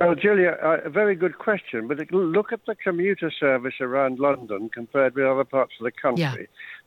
Well, 0.05 0.15
Julia, 0.15 0.57
uh, 0.61 0.77
a 0.83 0.89
very 0.89 1.15
good 1.15 1.37
question. 1.37 1.87
But 1.87 2.11
look 2.11 2.51
at 2.51 2.65
the 2.65 2.75
commuter 2.75 3.31
service 3.31 3.75
around 3.79 4.19
London 4.19 4.69
compared 4.69 5.15
with 5.15 5.25
other 5.25 5.43
parts 5.43 5.73
of 5.79 5.83
the 5.83 5.91
country. 5.91 6.23
Yeah. 6.23 6.35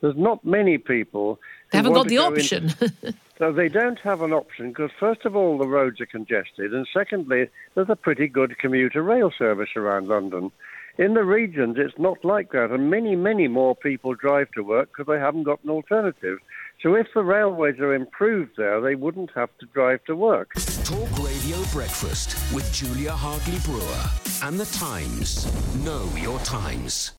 There's 0.01 0.17
not 0.17 0.45
many 0.45 0.79
people. 0.79 1.39
They 1.71 1.79
haven't 1.79 1.95
got 1.95 2.09
the 2.09 2.19
option. 2.19 2.71
so 3.39 3.53
they 3.53 3.69
don't 3.69 3.99
have 4.01 4.23
an 4.23 4.33
option 4.33 4.69
because, 4.69 4.91
first 4.99 5.25
of 5.25 5.37
all, 5.37 5.59
the 5.59 5.69
roads 5.69 6.01
are 6.01 6.07
congested, 6.07 6.73
and 6.75 6.87
secondly, 6.93 7.49
there's 7.75 7.89
a 7.89 7.97
pretty 7.97 8.29
good 8.29 8.59
commuter 8.59 9.03
rail 9.03 9.31
service 9.37 9.71
around 9.77 10.09
London. 10.09 10.51
In 10.97 11.15
the 11.15 11.25
regions, 11.25 11.77
it's 11.79 11.99
not 11.99 12.25
like 12.25 12.53
that, 12.53 12.71
and 12.71 12.89
many, 12.91 13.17
many 13.17 13.49
more 13.49 13.75
people 13.75 14.15
drive 14.15 14.51
to 14.53 14.63
work 14.63 14.91
because 14.93 15.13
they 15.13 15.19
haven't 15.19 15.43
got 15.43 15.63
an 15.65 15.71
alternative. 15.71 16.39
So 16.81 16.95
if 16.95 17.09
the 17.15 17.25
railways 17.25 17.81
are 17.81 17.95
improved 17.95 18.53
there, 18.57 18.81
they 18.81 18.95
wouldn't 18.95 19.31
have 19.35 19.51
to 19.59 19.67
drive 19.67 20.05
to 20.05 20.15
work. 20.15 20.55
Talk 20.85 21.24
Radio 21.45 21.63
Breakfast 21.73 22.37
with 22.55 22.73
Julia 22.73 23.13
Hartley 23.13 23.59
Brewer 23.59 24.05
and 24.43 24.59
the 24.59 24.65
Times. 24.65 25.47
Know 25.85 26.09
your 26.17 26.39
times. 26.39 27.13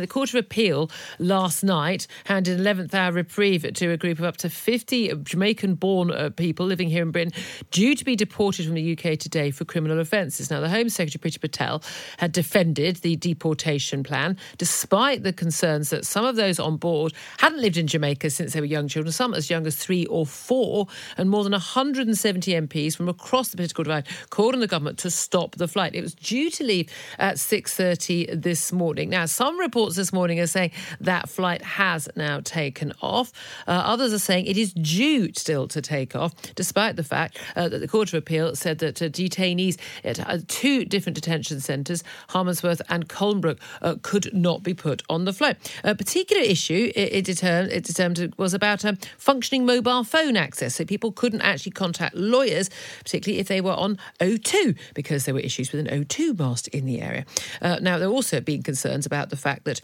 The 0.00 0.06
Court 0.06 0.28
of 0.30 0.36
Appeal 0.36 0.90
last 1.18 1.62
night 1.62 2.06
handed 2.24 2.58
an 2.58 2.64
11th 2.64 2.94
hour 2.94 3.12
reprieve 3.12 3.72
to 3.74 3.90
a 3.90 3.96
group 3.96 4.18
of 4.18 4.24
up 4.24 4.36
to 4.38 4.50
50 4.50 5.14
Jamaican 5.22 5.74
born 5.74 6.10
uh, 6.10 6.30
people 6.30 6.66
living 6.66 6.88
here 6.88 7.02
in 7.02 7.10
Britain 7.10 7.32
due 7.70 7.94
to 7.94 8.04
be 8.04 8.16
deported 8.16 8.66
from 8.66 8.74
the 8.74 8.92
UK 8.92 9.18
today 9.18 9.50
for 9.50 9.64
criminal 9.64 9.98
offences. 9.98 10.50
Now, 10.50 10.60
the 10.60 10.68
Home 10.68 10.88
Secretary, 10.88 11.20
Priti 11.20 11.40
Patel, 11.40 11.82
had 12.18 12.32
defended 12.32 12.96
the 12.96 13.16
deportation 13.16 14.02
plan 14.02 14.36
despite 14.56 15.22
the 15.22 15.32
concerns 15.32 15.90
that 15.90 16.06
some 16.06 16.24
of 16.24 16.36
those 16.36 16.58
on 16.58 16.76
board 16.76 17.12
hadn't 17.38 17.60
lived 17.60 17.76
in 17.76 17.86
Jamaica 17.86 18.30
since 18.30 18.52
they 18.52 18.60
were 18.60 18.66
young 18.66 18.88
children, 18.88 19.12
some 19.12 19.34
as 19.34 19.50
young 19.50 19.66
as 19.66 19.76
three 19.76 20.06
or 20.06 20.26
four, 20.26 20.86
and 21.16 21.30
more 21.30 21.44
than 21.44 21.52
170 21.52 22.52
MPs 22.52 22.96
from 22.96 23.08
across 23.08 23.48
the 23.48 23.56
political 23.56 23.84
divide 23.84 24.06
called 24.30 24.54
on 24.54 24.60
the 24.60 24.66
government 24.66 24.98
to 24.98 25.10
stop 25.10 25.56
the 25.56 25.68
flight. 25.68 25.94
It 25.94 26.02
was 26.02 26.14
due 26.14 26.50
to 26.50 26.64
leave 26.64 26.90
at 27.18 27.36
6.30 27.36 28.42
this 28.42 28.72
morning. 28.72 29.10
Now, 29.10 29.26
some 29.26 29.58
reports 29.58 29.87
reports 29.88 29.96
this 29.96 30.12
morning 30.12 30.38
are 30.38 30.46
saying 30.46 30.70
that 31.00 31.30
flight 31.30 31.62
has 31.62 32.10
now 32.14 32.40
taken 32.40 32.92
off. 33.00 33.32
Uh, 33.66 33.70
others 33.70 34.12
are 34.12 34.18
saying 34.18 34.44
it 34.44 34.58
is 34.58 34.74
due 34.74 35.32
still 35.32 35.66
to 35.66 35.80
take 35.80 36.14
off, 36.14 36.34
despite 36.54 36.96
the 36.96 37.02
fact 37.02 37.38
uh, 37.56 37.70
that 37.70 37.78
the 37.78 37.88
Court 37.88 38.08
of 38.08 38.14
Appeal 38.14 38.54
said 38.54 38.80
that 38.80 39.00
uh, 39.00 39.06
detainees 39.06 39.78
at 40.04 40.20
uh, 40.20 40.38
two 40.46 40.84
different 40.84 41.14
detention 41.14 41.60
centres, 41.60 42.04
Harmondsworth 42.28 42.82
and 42.90 43.08
Colnbrook, 43.08 43.58
uh, 43.80 43.94
could 44.02 44.32
not 44.34 44.62
be 44.62 44.74
put 44.74 45.02
on 45.08 45.24
the 45.24 45.32
flight. 45.32 45.56
A 45.84 45.94
particular 45.94 46.42
issue 46.42 46.92
it, 46.94 47.12
it, 47.14 47.24
determined, 47.24 47.72
it 47.72 47.84
determined 47.84 48.34
was 48.36 48.52
about 48.52 48.84
um, 48.84 48.98
functioning 49.16 49.64
mobile 49.64 50.04
phone 50.04 50.36
access, 50.36 50.74
so 50.74 50.84
people 50.84 51.12
couldn't 51.12 51.40
actually 51.40 51.72
contact 51.72 52.14
lawyers, 52.14 52.68
particularly 53.04 53.40
if 53.40 53.48
they 53.48 53.62
were 53.62 53.72
on 53.72 53.98
O2, 54.20 54.76
because 54.92 55.24
there 55.24 55.32
were 55.32 55.40
issues 55.40 55.72
with 55.72 55.86
an 55.86 56.04
O2 56.04 56.38
mast 56.38 56.68
in 56.68 56.84
the 56.84 57.00
area. 57.00 57.24
Uh, 57.62 57.78
now, 57.80 57.96
there 57.96 58.08
are 58.08 58.12
also 58.12 58.40
been 58.40 58.62
concerns 58.62 59.06
about 59.06 59.30
the 59.30 59.36
fact 59.36 59.64
that 59.64 59.77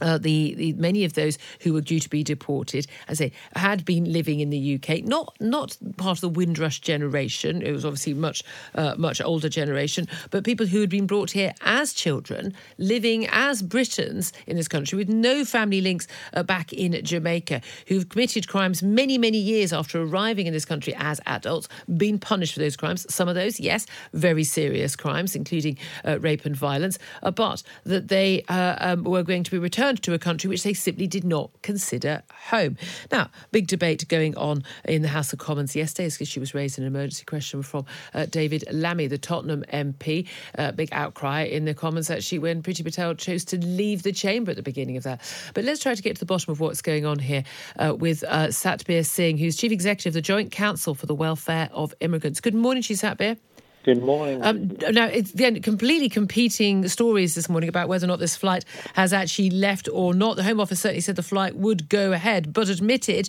uh, 0.00 0.16
the, 0.16 0.54
the, 0.54 0.72
many 0.74 1.04
of 1.04 1.12
those 1.12 1.36
who 1.60 1.74
were 1.74 1.80
due 1.82 2.00
to 2.00 2.08
be 2.08 2.24
deported, 2.24 2.86
as 3.08 3.20
I 3.20 3.26
say, 3.26 3.32
had 3.54 3.84
been 3.84 4.10
living 4.10 4.40
in 4.40 4.48
the 4.48 4.74
UK, 4.76 5.04
not 5.04 5.36
not 5.38 5.76
part 5.98 6.16
of 6.16 6.20
the 6.22 6.30
Windrush 6.30 6.80
generation. 6.80 7.60
It 7.60 7.72
was 7.72 7.84
obviously 7.84 8.14
much 8.14 8.42
uh, 8.74 8.94
much 8.96 9.20
older 9.20 9.50
generation, 9.50 10.08
but 10.30 10.44
people 10.44 10.64
who 10.64 10.80
had 10.80 10.88
been 10.88 11.06
brought 11.06 11.30
here 11.32 11.52
as 11.60 11.92
children, 11.92 12.54
living 12.78 13.26
as 13.28 13.60
Britons 13.60 14.32
in 14.46 14.56
this 14.56 14.66
country 14.66 14.96
with 14.96 15.10
no 15.10 15.44
family 15.44 15.82
links 15.82 16.08
uh, 16.32 16.42
back 16.42 16.72
in 16.72 16.98
Jamaica, 17.04 17.60
who've 17.86 18.08
committed 18.08 18.48
crimes 18.48 18.82
many 18.82 19.18
many 19.18 19.38
years 19.38 19.74
after 19.74 20.02
arriving 20.02 20.46
in 20.46 20.54
this 20.54 20.64
country 20.64 20.94
as 20.96 21.20
adults, 21.26 21.68
been 21.98 22.18
punished 22.18 22.54
for 22.54 22.60
those 22.60 22.76
crimes. 22.76 23.06
Some 23.12 23.28
of 23.28 23.34
those, 23.34 23.60
yes, 23.60 23.86
very 24.14 24.44
serious 24.44 24.96
crimes, 24.96 25.36
including 25.36 25.76
uh, 26.06 26.18
rape 26.18 26.46
and 26.46 26.56
violence, 26.56 26.98
uh, 27.22 27.30
but 27.30 27.62
that 27.84 28.08
they 28.08 28.42
uh, 28.48 28.76
um, 28.80 29.04
were 29.04 29.22
going 29.22 29.44
to 29.44 29.50
be 29.50 29.58
returned 29.58 29.81
returned 29.82 30.02
to 30.04 30.14
a 30.14 30.18
country 30.18 30.48
which 30.48 30.62
they 30.62 30.74
simply 30.74 31.08
did 31.08 31.24
not 31.24 31.50
consider 31.62 32.22
home. 32.50 32.76
Now, 33.10 33.30
big 33.50 33.66
debate 33.66 34.06
going 34.06 34.36
on 34.36 34.62
in 34.84 35.02
the 35.02 35.08
House 35.08 35.32
of 35.32 35.40
Commons 35.40 35.74
yesterday. 35.74 36.04
This 36.04 36.20
issue 36.20 36.38
was 36.38 36.54
raised 36.54 36.78
in 36.78 36.84
an 36.84 36.94
emergency 36.94 37.24
question 37.24 37.64
from 37.64 37.84
uh, 38.14 38.26
David 38.26 38.62
Lammy, 38.70 39.08
the 39.08 39.18
Tottenham 39.18 39.64
MP. 39.72 40.28
Uh, 40.56 40.70
big 40.70 40.88
outcry 40.92 41.42
in 41.42 41.64
the 41.64 41.74
Commons 41.74 42.10
actually 42.10 42.38
when 42.38 42.62
Priti 42.62 42.84
Patel 42.84 43.14
chose 43.16 43.44
to 43.46 43.58
leave 43.58 44.04
the 44.04 44.12
chamber 44.12 44.52
at 44.52 44.56
the 44.56 44.62
beginning 44.62 44.96
of 44.96 45.02
that. 45.02 45.20
But 45.52 45.64
let's 45.64 45.82
try 45.82 45.96
to 45.96 46.02
get 46.02 46.14
to 46.14 46.20
the 46.20 46.26
bottom 46.26 46.52
of 46.52 46.60
what's 46.60 46.80
going 46.80 47.04
on 47.04 47.18
here 47.18 47.42
uh, 47.76 47.96
with 47.98 48.22
uh, 48.28 48.48
Satbir 48.48 49.04
Singh, 49.04 49.36
who's 49.36 49.56
Chief 49.56 49.72
Executive 49.72 50.10
of 50.10 50.14
the 50.14 50.22
Joint 50.22 50.52
Council 50.52 50.94
for 50.94 51.06
the 51.06 51.14
Welfare 51.14 51.68
of 51.72 51.92
Immigrants. 51.98 52.40
Good 52.40 52.54
morning, 52.54 52.84
Chief 52.84 52.98
Satbir. 52.98 53.36
Good 53.84 54.00
morning. 54.00 54.44
Um, 54.44 54.76
now, 54.92 55.06
it's 55.06 55.32
the 55.32 55.58
completely 55.58 56.08
competing 56.08 56.86
stories 56.86 57.34
this 57.34 57.48
morning 57.48 57.68
about 57.68 57.88
whether 57.88 58.04
or 58.04 58.08
not 58.08 58.20
this 58.20 58.36
flight 58.36 58.64
has 58.94 59.12
actually 59.12 59.50
left 59.50 59.88
or 59.92 60.14
not. 60.14 60.36
The 60.36 60.44
Home 60.44 60.60
Office 60.60 60.80
certainly 60.80 61.00
said 61.00 61.16
the 61.16 61.22
flight 61.22 61.56
would 61.56 61.88
go 61.88 62.12
ahead, 62.12 62.52
but 62.52 62.68
admitted 62.68 63.28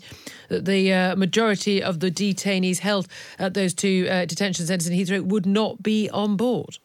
that 0.50 0.66
the 0.66 0.94
uh, 0.94 1.16
majority 1.16 1.82
of 1.82 2.02
the 2.02 2.12
detainees 2.12 2.80
held 2.80 3.08
at 3.40 3.56
those 3.56 3.74
two 3.74 4.08
uh, 4.12 4.26
detention 4.26 4.68
centres 4.68 4.88
in 4.88 4.96
Heathrow 4.96 5.24
would 5.24 5.48
not 5.48 5.82
be 5.82 6.08
on 6.12 6.38
board. 6.38 6.78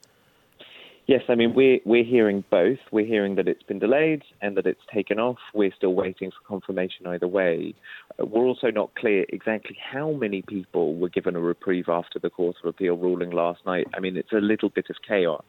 Yes, 1.07 1.23
I 1.29 1.37
mean 1.37 1.55
we're 1.55 1.81
we're 1.87 2.05
hearing 2.05 2.45
both. 2.51 2.79
We're 2.91 3.07
hearing 3.07 3.37
that 3.37 3.49
it's 3.49 3.63
been 3.63 3.79
delayed 3.79 4.23
and 4.43 4.59
that 4.59 4.67
it's 4.67 4.83
taken 4.93 5.19
off. 5.19 5.39
We're 5.55 5.73
still 5.75 5.95
waiting 5.95 6.31
for 6.31 6.47
confirmation 6.47 7.07
either 7.07 7.27
way. 7.27 7.75
We're 8.19 8.47
also 8.47 8.71
not 8.71 8.95
clear 8.95 9.25
exactly 9.29 9.77
how 9.81 10.13
many 10.13 10.43
people 10.43 10.97
were 10.97 11.09
given 11.09 11.37
a 11.37 11.41
reprieve 11.41 11.89
after 11.89 12.19
the 12.19 12.31
Court 12.31 12.57
of 12.63 12.69
Appeal 12.69 12.97
ruling 12.97 13.31
last 13.31 13.65
night. 13.65 13.87
I 13.95 14.01
mean, 14.01 14.17
it's 14.17 14.33
a 14.33 14.41
little 14.41 14.69
bit 14.71 14.87
of 14.91 14.97
chaos 15.07 15.45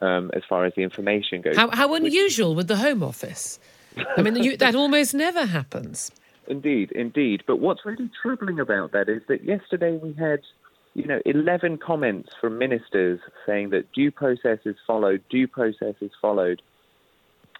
um, 0.00 0.30
as 0.34 0.42
far 0.48 0.64
as 0.64 0.72
the 0.76 0.82
information 0.82 1.42
goes. 1.42 1.56
How, 1.56 1.70
how 1.70 1.94
unusual 1.94 2.54
with 2.54 2.68
the 2.68 2.76
Home 2.76 3.02
Office? 3.02 3.58
I 4.16 4.22
mean, 4.22 4.36
you, 4.36 4.56
that 4.58 4.76
almost 4.76 5.14
never 5.14 5.44
happens. 5.44 6.12
Indeed, 6.46 6.92
indeed. 6.92 7.42
But 7.46 7.56
what's 7.56 7.84
really 7.84 8.10
troubling 8.22 8.58
about 8.58 8.92
that 8.92 9.10
is 9.10 9.20
that 9.28 9.44
yesterday 9.44 9.98
we 10.02 10.14
had 10.14 10.40
you 10.94 11.06
know, 11.06 11.20
11 11.26 11.78
comments 11.78 12.30
from 12.40 12.58
ministers 12.58 13.20
saying 13.46 13.70
that 13.70 13.92
due 13.92 14.10
process 14.10 14.58
is 14.64 14.74
followed, 14.86 15.22
due 15.30 15.46
process 15.46 15.94
is 16.00 16.10
followed. 16.20 16.60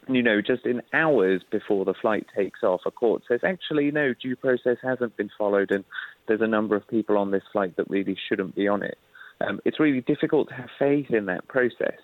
You 0.09 0.23
know, 0.23 0.41
just 0.41 0.65
in 0.65 0.81
hours 0.95 1.43
before 1.51 1.85
the 1.85 1.95
flight 1.95 2.27
takes 2.35 2.63
off, 2.63 2.81
a 2.87 2.91
court 2.91 3.23
says, 3.29 3.41
actually, 3.45 3.91
no, 3.91 4.15
due 4.15 4.37
process 4.37 4.79
hasn't 4.83 5.17
been 5.17 5.31
followed, 5.37 5.71
and 5.71 5.85
there's 6.27 6.41
a 6.41 6.47
number 6.47 6.77
of 6.77 6.89
people 6.89 7.19
on 7.19 7.31
this 7.31 7.43
flight 7.53 7.77
that 7.77 7.91
really 7.91 8.17
shouldn't 8.29 8.55
be 8.55 8.67
on 8.67 8.83
it. 8.83 8.97
Um, 9.41 9.61
it's 9.65 9.79
really 9.79 10.01
difficult 10.01 10.49
to 10.49 10.55
have 10.55 10.71
faith 10.79 11.11
in 11.11 11.27
that 11.27 11.47
process. 11.47 11.99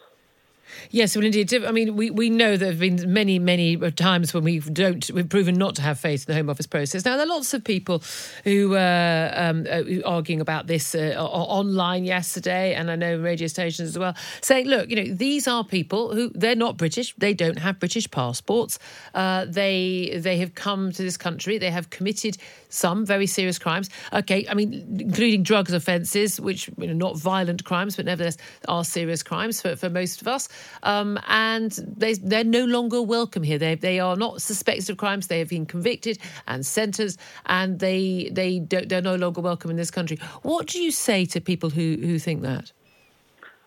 Yes, 0.90 1.16
well, 1.16 1.24
indeed. 1.24 1.52
I 1.64 1.70
mean, 1.72 1.96
we, 1.96 2.10
we 2.10 2.30
know 2.30 2.56
there 2.56 2.70
have 2.70 2.78
been 2.78 3.12
many, 3.12 3.38
many 3.38 3.76
times 3.92 4.32
when 4.34 4.44
we 4.44 4.60
don't, 4.60 5.08
we've 5.10 5.28
proven 5.28 5.54
not 5.56 5.76
to 5.76 5.82
have 5.82 5.98
faith 5.98 6.28
in 6.28 6.32
the 6.32 6.38
Home 6.38 6.50
Office 6.50 6.66
process. 6.66 7.04
Now, 7.04 7.16
there 7.16 7.26
are 7.26 7.28
lots 7.28 7.54
of 7.54 7.64
people 7.64 8.02
who 8.44 8.74
uh, 8.74 9.32
um, 9.34 9.66
are 9.66 9.84
arguing 10.06 10.40
about 10.40 10.66
this 10.66 10.94
uh, 10.94 11.14
online 11.18 12.04
yesterday, 12.04 12.74
and 12.74 12.90
I 12.90 12.96
know 12.96 13.18
radio 13.18 13.46
stations 13.46 13.88
as 13.90 13.98
well, 13.98 14.14
saying, 14.40 14.66
look, 14.66 14.88
you 14.90 14.96
know, 14.96 15.14
these 15.14 15.48
are 15.48 15.64
people 15.64 16.14
who 16.14 16.30
they're 16.34 16.56
not 16.56 16.76
British, 16.76 17.14
they 17.16 17.34
don't 17.34 17.58
have 17.58 17.78
British 17.78 18.10
passports, 18.10 18.78
uh, 19.14 19.46
they 19.46 20.18
they 20.20 20.38
have 20.38 20.54
come 20.54 20.92
to 20.92 21.02
this 21.02 21.16
country, 21.16 21.58
they 21.58 21.70
have 21.70 21.90
committed 21.90 22.36
some 22.68 23.06
very 23.06 23.26
serious 23.26 23.58
crimes. 23.58 23.88
Okay, 24.12 24.46
I 24.48 24.54
mean, 24.54 24.98
including 25.00 25.42
drugs 25.42 25.72
offences, 25.72 26.40
which 26.40 26.68
you 26.78 26.86
know, 26.88 26.92
not 26.92 27.16
violent 27.16 27.64
crimes, 27.64 27.96
but 27.96 28.06
nevertheless 28.06 28.36
are 28.68 28.84
serious 28.84 29.22
crimes 29.22 29.60
for, 29.60 29.76
for 29.76 29.88
most 29.88 30.20
of 30.20 30.28
us. 30.28 30.48
Um, 30.82 31.18
and 31.28 31.72
they, 31.96 32.14
they're 32.14 32.44
no 32.44 32.64
longer 32.64 33.02
welcome 33.02 33.42
here. 33.42 33.58
They, 33.58 33.74
they 33.74 34.00
are 34.00 34.16
not 34.16 34.42
suspected 34.42 34.90
of 34.90 34.96
crimes. 34.96 35.26
They 35.26 35.38
have 35.38 35.48
been 35.48 35.66
convicted 35.66 36.18
and 36.46 36.64
sentenced, 36.64 37.18
and 37.46 37.78
they 37.80 38.30
they 38.32 38.60
don't, 38.60 38.88
they're 38.88 39.02
no 39.02 39.16
longer 39.16 39.40
welcome 39.40 39.70
in 39.70 39.76
this 39.76 39.90
country. 39.90 40.18
What 40.42 40.66
do 40.66 40.82
you 40.82 40.90
say 40.90 41.24
to 41.26 41.40
people 41.40 41.70
who, 41.70 41.96
who 42.00 42.18
think 42.18 42.42
that? 42.42 42.72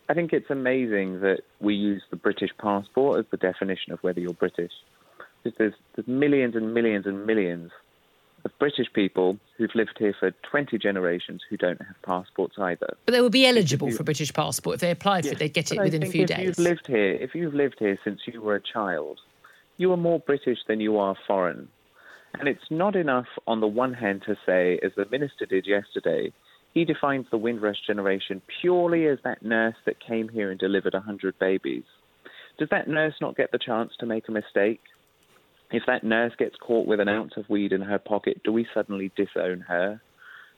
I 0.09 0.13
think 0.13 0.31
it's 0.31 0.49
amazing 0.49 1.19
that 1.21 1.41
we 1.59 1.75
use 1.75 2.01
the 2.09 2.15
British 2.15 2.51
passport 2.57 3.19
as 3.19 3.25
the 3.29 3.37
definition 3.37 3.91
of 3.91 3.99
whether 4.03 4.19
you're 4.19 4.33
British. 4.33 4.71
There's, 5.43 5.73
there's 5.95 6.07
millions 6.07 6.55
and 6.55 6.73
millions 6.73 7.05
and 7.05 7.25
millions 7.25 7.71
of 8.47 8.59
British 8.59 8.87
people 8.93 9.37
who've 9.57 9.73
lived 9.75 9.97
here 9.99 10.15
for 10.17 10.31
20 10.49 10.77
generations 10.77 11.41
who 11.49 11.57
don't 11.57 11.81
have 11.81 12.01
passports 12.01 12.55
either. 12.57 12.95
But 13.05 13.11
they 13.11 13.21
would 13.21 13.31
be 13.31 13.45
eligible 13.45 13.91
for 13.91 14.01
a 14.01 14.05
British 14.05 14.33
passport 14.33 14.75
if 14.75 14.81
they 14.81 14.91
applied 14.91 15.25
yes, 15.25 15.33
for 15.33 15.35
it. 15.35 15.39
They'd 15.39 15.53
get 15.53 15.71
it 15.71 15.79
within 15.79 16.01
a 16.01 16.07
few 16.07 16.23
if 16.23 16.29
days. 16.29 16.45
You've 16.45 16.59
lived 16.59 16.87
here, 16.87 17.11
if 17.11 17.35
you've 17.35 17.53
lived 17.53 17.75
here 17.77 17.99
since 18.03 18.21
you 18.25 18.41
were 18.41 18.55
a 18.55 18.61
child, 18.61 19.19
you 19.75 19.91
are 19.91 19.97
more 19.97 20.19
British 20.19 20.59
than 20.67 20.79
you 20.79 20.97
are 20.97 21.15
foreign. 21.27 21.67
And 22.39 22.47
it's 22.47 22.71
not 22.71 22.95
enough, 22.95 23.27
on 23.45 23.59
the 23.59 23.67
one 23.67 23.93
hand, 23.93 24.23
to 24.27 24.37
say, 24.45 24.79
as 24.83 24.91
the 24.95 25.05
minister 25.11 25.45
did 25.45 25.67
yesterday, 25.67 26.31
he 26.73 26.85
defines 26.85 27.25
the 27.29 27.37
Windrush 27.37 27.81
generation 27.85 28.41
purely 28.61 29.07
as 29.07 29.19
that 29.23 29.43
nurse 29.43 29.75
that 29.85 29.99
came 29.99 30.29
here 30.29 30.51
and 30.51 30.59
delivered 30.59 30.93
100 30.93 31.37
babies. 31.39 31.83
Does 32.57 32.69
that 32.69 32.87
nurse 32.87 33.15
not 33.19 33.35
get 33.35 33.51
the 33.51 33.59
chance 33.59 33.93
to 33.99 34.05
make 34.05 34.27
a 34.27 34.31
mistake? 34.31 34.81
If 35.71 35.83
that 35.87 36.03
nurse 36.03 36.33
gets 36.37 36.55
caught 36.55 36.87
with 36.87 36.99
an 36.99 37.09
ounce 37.09 37.33
of 37.35 37.49
weed 37.49 37.73
in 37.73 37.81
her 37.81 37.99
pocket, 37.99 38.41
do 38.43 38.53
we 38.53 38.67
suddenly 38.73 39.11
disown 39.15 39.61
her? 39.67 40.01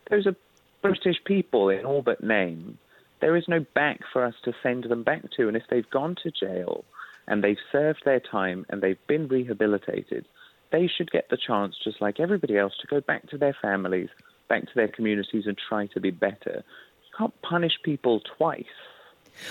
Those 0.10 0.28
are 0.28 0.36
British 0.82 1.18
people 1.26 1.70
in 1.70 1.86
all 1.86 2.02
but 2.02 2.24
name. 2.24 2.78
There 3.20 3.36
is 3.36 3.48
no 3.48 3.66
back 3.74 4.02
for 4.14 4.24
us 4.24 4.36
to 4.46 4.54
send 4.64 4.86
them 4.86 5.04
back 5.04 5.24
to. 5.38 5.48
And 5.48 5.58
if 5.58 5.64
they've 5.70 5.90
gone 5.90 6.16
to 6.24 6.32
jail 6.32 6.86
and 7.28 7.44
they've 7.44 7.58
served 7.72 8.02
their 8.06 8.20
time 8.20 8.66
and 8.70 8.82
they've 8.82 9.08
been 9.08 9.28
rehabilitated, 9.28 10.26
they 10.72 10.88
should 10.88 11.12
get 11.12 11.30
the 11.30 11.38
chance, 11.38 11.76
just 11.84 12.02
like 12.02 12.20
everybody 12.20 12.58
else, 12.58 12.74
to 12.82 12.88
go 12.88 13.02
back 13.02 13.28
to 13.30 13.38
their 13.38 13.56
families, 13.60 14.10
back 14.48 14.64
to 14.64 14.76
their 14.76 14.88
communities 14.88 15.48
and 15.48 15.58
try 15.58 15.88
to 15.88 16.00
be 16.00 16.12
better. 16.12 16.64
You 17.04 17.18
can't 17.18 17.42
punish 17.42 17.74
people 17.84 18.22
twice. 18.38 18.64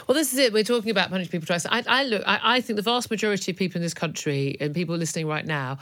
Well, 0.06 0.14
this 0.14 0.32
is 0.32 0.38
it. 0.38 0.52
We're 0.52 0.64
talking 0.64 0.90
about 0.90 1.10
punishing 1.10 1.30
people 1.30 1.46
twice. 1.46 1.66
I, 1.66 1.82
I 1.86 2.04
look. 2.04 2.22
I, 2.26 2.40
I, 2.42 2.60
think 2.60 2.76
the 2.76 2.82
vast 2.82 3.10
majority 3.10 3.52
of 3.52 3.58
people 3.58 3.78
in 3.78 3.82
this 3.82 3.94
country 3.94 4.56
and 4.60 4.74
people 4.74 4.96
listening 4.96 5.26
right 5.26 5.46
now 5.46 5.78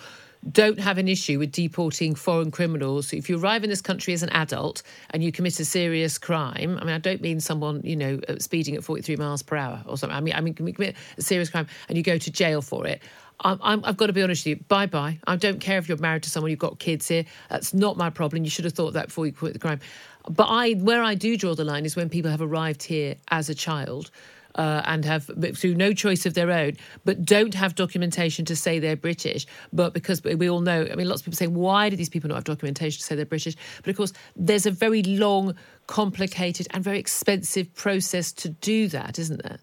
don't 0.52 0.78
have 0.78 0.98
an 0.98 1.08
issue 1.08 1.38
with 1.38 1.50
deporting 1.50 2.14
foreign 2.14 2.50
criminals. 2.50 3.12
If 3.12 3.28
you 3.28 3.38
arrive 3.38 3.64
in 3.64 3.70
this 3.70 3.80
country 3.80 4.14
as 4.14 4.22
an 4.22 4.28
adult 4.30 4.82
and 5.10 5.24
you 5.24 5.32
commit 5.32 5.58
a 5.58 5.64
serious 5.64 6.18
crime, 6.18 6.78
I 6.80 6.84
mean, 6.84 6.94
I 6.94 6.98
don't 6.98 7.20
mean 7.20 7.40
someone 7.40 7.80
you 7.84 7.96
know 7.96 8.20
uh, 8.28 8.36
speeding 8.38 8.76
at 8.76 8.84
43 8.84 9.16
miles 9.16 9.42
per 9.42 9.56
hour 9.56 9.82
or 9.86 9.96
something. 9.96 10.16
I 10.16 10.20
mean, 10.20 10.34
I 10.34 10.40
mean, 10.40 10.54
commit 10.54 10.96
a 11.16 11.22
serious 11.22 11.50
crime 11.50 11.66
and 11.88 11.98
you 11.98 12.04
go 12.04 12.18
to 12.18 12.30
jail 12.30 12.62
for 12.62 12.86
it? 12.86 13.02
i 13.40 13.78
have 13.84 13.96
got 13.96 14.06
to 14.06 14.12
be 14.12 14.22
honest 14.22 14.46
with 14.46 14.58
you. 14.58 14.64
Bye 14.68 14.86
bye. 14.86 15.18
I 15.26 15.36
don't 15.36 15.60
care 15.60 15.78
if 15.78 15.88
you're 15.88 15.98
married 15.98 16.22
to 16.22 16.30
someone, 16.30 16.50
you've 16.50 16.58
got 16.58 16.78
kids 16.78 17.08
here. 17.08 17.24
That's 17.50 17.74
not 17.74 17.96
my 17.96 18.10
problem. 18.10 18.44
You 18.44 18.50
should 18.50 18.64
have 18.64 18.74
thought 18.74 18.94
that 18.94 19.06
before 19.06 19.26
you 19.26 19.32
commit 19.32 19.52
the 19.52 19.58
crime. 19.58 19.80
But 20.28 20.46
I, 20.48 20.72
where 20.72 21.02
I 21.02 21.14
do 21.14 21.36
draw 21.36 21.54
the 21.54 21.64
line 21.64 21.84
is 21.84 21.96
when 21.96 22.08
people 22.08 22.30
have 22.30 22.42
arrived 22.42 22.82
here 22.82 23.16
as 23.28 23.48
a 23.48 23.54
child 23.54 24.10
uh, 24.56 24.82
and 24.86 25.04
have 25.04 25.30
through 25.54 25.74
no 25.74 25.92
choice 25.92 26.26
of 26.26 26.34
their 26.34 26.50
own, 26.50 26.72
but 27.04 27.24
don't 27.24 27.54
have 27.54 27.74
documentation 27.74 28.44
to 28.46 28.56
say 28.56 28.78
they're 28.78 28.96
British. 28.96 29.46
But 29.72 29.92
because 29.92 30.22
we 30.24 30.48
all 30.48 30.60
know, 30.60 30.88
I 30.90 30.94
mean, 30.94 31.08
lots 31.08 31.20
of 31.20 31.26
people 31.26 31.36
saying, 31.36 31.54
why 31.54 31.90
do 31.90 31.96
these 31.96 32.08
people 32.08 32.28
not 32.28 32.36
have 32.36 32.44
documentation 32.44 32.98
to 33.00 33.04
say 33.04 33.14
they're 33.14 33.26
British? 33.26 33.54
But 33.82 33.90
of 33.90 33.96
course, 33.96 34.12
there's 34.34 34.66
a 34.66 34.70
very 34.70 35.02
long, 35.02 35.54
complicated, 35.86 36.66
and 36.70 36.82
very 36.82 36.98
expensive 36.98 37.72
process 37.74 38.32
to 38.32 38.48
do 38.48 38.88
that, 38.88 39.18
isn't 39.18 39.42
there? 39.42 39.58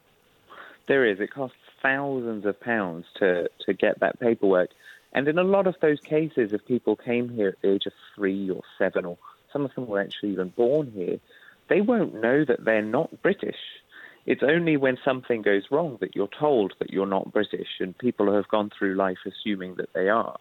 There 0.87 1.05
is. 1.05 1.19
It 1.19 1.33
costs 1.33 1.57
thousands 1.81 2.45
of 2.45 2.59
pounds 2.59 3.05
to, 3.15 3.49
to 3.65 3.73
get 3.73 3.99
that 3.99 4.19
paperwork. 4.19 4.69
And 5.13 5.27
in 5.27 5.37
a 5.37 5.43
lot 5.43 5.67
of 5.67 5.75
those 5.81 5.99
cases, 5.99 6.53
if 6.53 6.65
people 6.65 6.95
came 6.95 7.29
here 7.29 7.49
at 7.49 7.61
the 7.61 7.71
age 7.73 7.85
of 7.85 7.93
three 8.15 8.49
or 8.49 8.61
seven, 8.77 9.05
or 9.05 9.17
some 9.53 9.63
of 9.63 9.73
them 9.75 9.87
were 9.87 10.01
actually 10.01 10.31
even 10.31 10.49
born 10.49 10.91
here, 10.93 11.19
they 11.69 11.81
won't 11.81 12.21
know 12.21 12.43
that 12.43 12.65
they're 12.65 12.81
not 12.81 13.21
British. 13.21 13.59
It's 14.25 14.43
only 14.43 14.77
when 14.77 14.97
something 15.03 15.41
goes 15.41 15.63
wrong 15.69 15.97
that 15.99 16.15
you're 16.15 16.27
told 16.27 16.73
that 16.79 16.91
you're 16.91 17.05
not 17.05 17.33
British, 17.33 17.79
and 17.79 17.97
people 17.97 18.33
have 18.33 18.47
gone 18.47 18.69
through 18.69 18.95
life 18.95 19.19
assuming 19.25 19.75
that 19.75 19.93
they 19.93 20.09
are. 20.09 20.37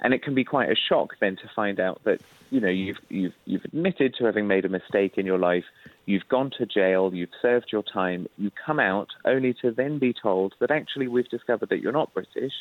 And 0.00 0.14
it 0.14 0.22
can 0.22 0.34
be 0.34 0.44
quite 0.44 0.70
a 0.70 0.76
shock 0.76 1.16
then 1.20 1.36
to 1.36 1.50
find 1.54 1.78
out 1.78 2.02
that 2.04 2.22
you 2.50 2.60
know 2.60 2.68
you've 2.68 2.98
you've 3.08 3.34
you've 3.44 3.64
admitted 3.64 4.14
to 4.14 4.24
having 4.24 4.46
made 4.46 4.64
a 4.64 4.68
mistake 4.68 5.18
in 5.18 5.26
your 5.26 5.38
life, 5.38 5.64
you've 6.06 6.28
gone 6.28 6.50
to 6.58 6.66
jail, 6.66 7.12
you've 7.12 7.28
served 7.42 7.70
your 7.70 7.82
time, 7.82 8.26
you 8.38 8.50
come 8.64 8.80
out 8.80 9.08
only 9.24 9.54
to 9.54 9.72
then 9.72 9.98
be 9.98 10.14
told 10.14 10.54
that 10.60 10.70
actually 10.70 11.06
we've 11.06 11.28
discovered 11.28 11.68
that 11.68 11.80
you're 11.80 11.92
not 11.92 12.14
British, 12.14 12.54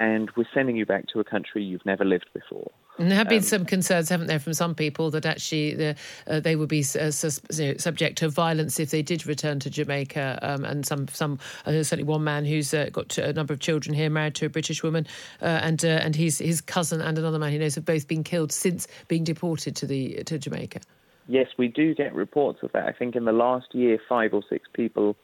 and 0.00 0.30
we're 0.34 0.48
sending 0.52 0.76
you 0.76 0.86
back 0.86 1.06
to 1.08 1.20
a 1.20 1.24
country 1.24 1.62
you've 1.62 1.84
never 1.84 2.04
lived 2.04 2.26
before. 2.32 2.70
And 2.98 3.10
there 3.10 3.18
have 3.18 3.28
been 3.28 3.38
um, 3.38 3.44
some 3.44 3.64
concerns, 3.66 4.08
haven't 4.08 4.26
there, 4.26 4.40
from 4.40 4.54
some 4.54 4.74
people 4.74 5.10
that 5.10 5.26
actually 5.26 5.74
the, 5.74 5.96
uh, 6.26 6.40
they 6.40 6.56
would 6.56 6.70
be 6.70 6.80
uh, 6.80 7.10
sus- 7.10 7.40
subject 7.78 8.18
to 8.18 8.28
violence 8.30 8.80
if 8.80 8.90
they 8.90 9.02
did 9.02 9.26
return 9.26 9.60
to 9.60 9.70
Jamaica. 9.70 10.38
Um, 10.42 10.64
and 10.64 10.86
some, 10.86 11.06
some 11.08 11.38
uh, 11.66 11.72
certainly 11.72 12.04
one 12.04 12.24
man 12.24 12.46
who's 12.46 12.72
uh, 12.72 12.88
got 12.90 13.16
a 13.18 13.32
number 13.34 13.52
of 13.52 13.60
children 13.60 13.94
here, 13.94 14.10
married 14.10 14.34
to 14.36 14.46
a 14.46 14.48
British 14.48 14.82
woman, 14.82 15.06
uh, 15.42 15.60
and 15.62 15.84
uh, 15.84 15.88
and 15.88 16.16
his 16.16 16.38
his 16.38 16.60
cousin 16.60 17.00
and 17.00 17.18
another 17.18 17.38
man 17.38 17.52
he 17.52 17.58
knows 17.58 17.74
have 17.74 17.84
both 17.84 18.08
been 18.08 18.24
killed 18.24 18.52
since 18.52 18.88
being 19.08 19.24
deported 19.24 19.76
to 19.76 19.86
the 19.86 20.24
to 20.24 20.38
Jamaica. 20.38 20.80
Yes, 21.28 21.48
we 21.58 21.68
do 21.68 21.94
get 21.94 22.14
reports 22.14 22.60
of 22.62 22.72
that. 22.72 22.86
I 22.86 22.92
think 22.92 23.14
in 23.16 23.24
the 23.24 23.32
last 23.32 23.74
year, 23.74 23.98
five 24.08 24.32
or 24.32 24.42
six 24.48 24.68
people 24.72 25.16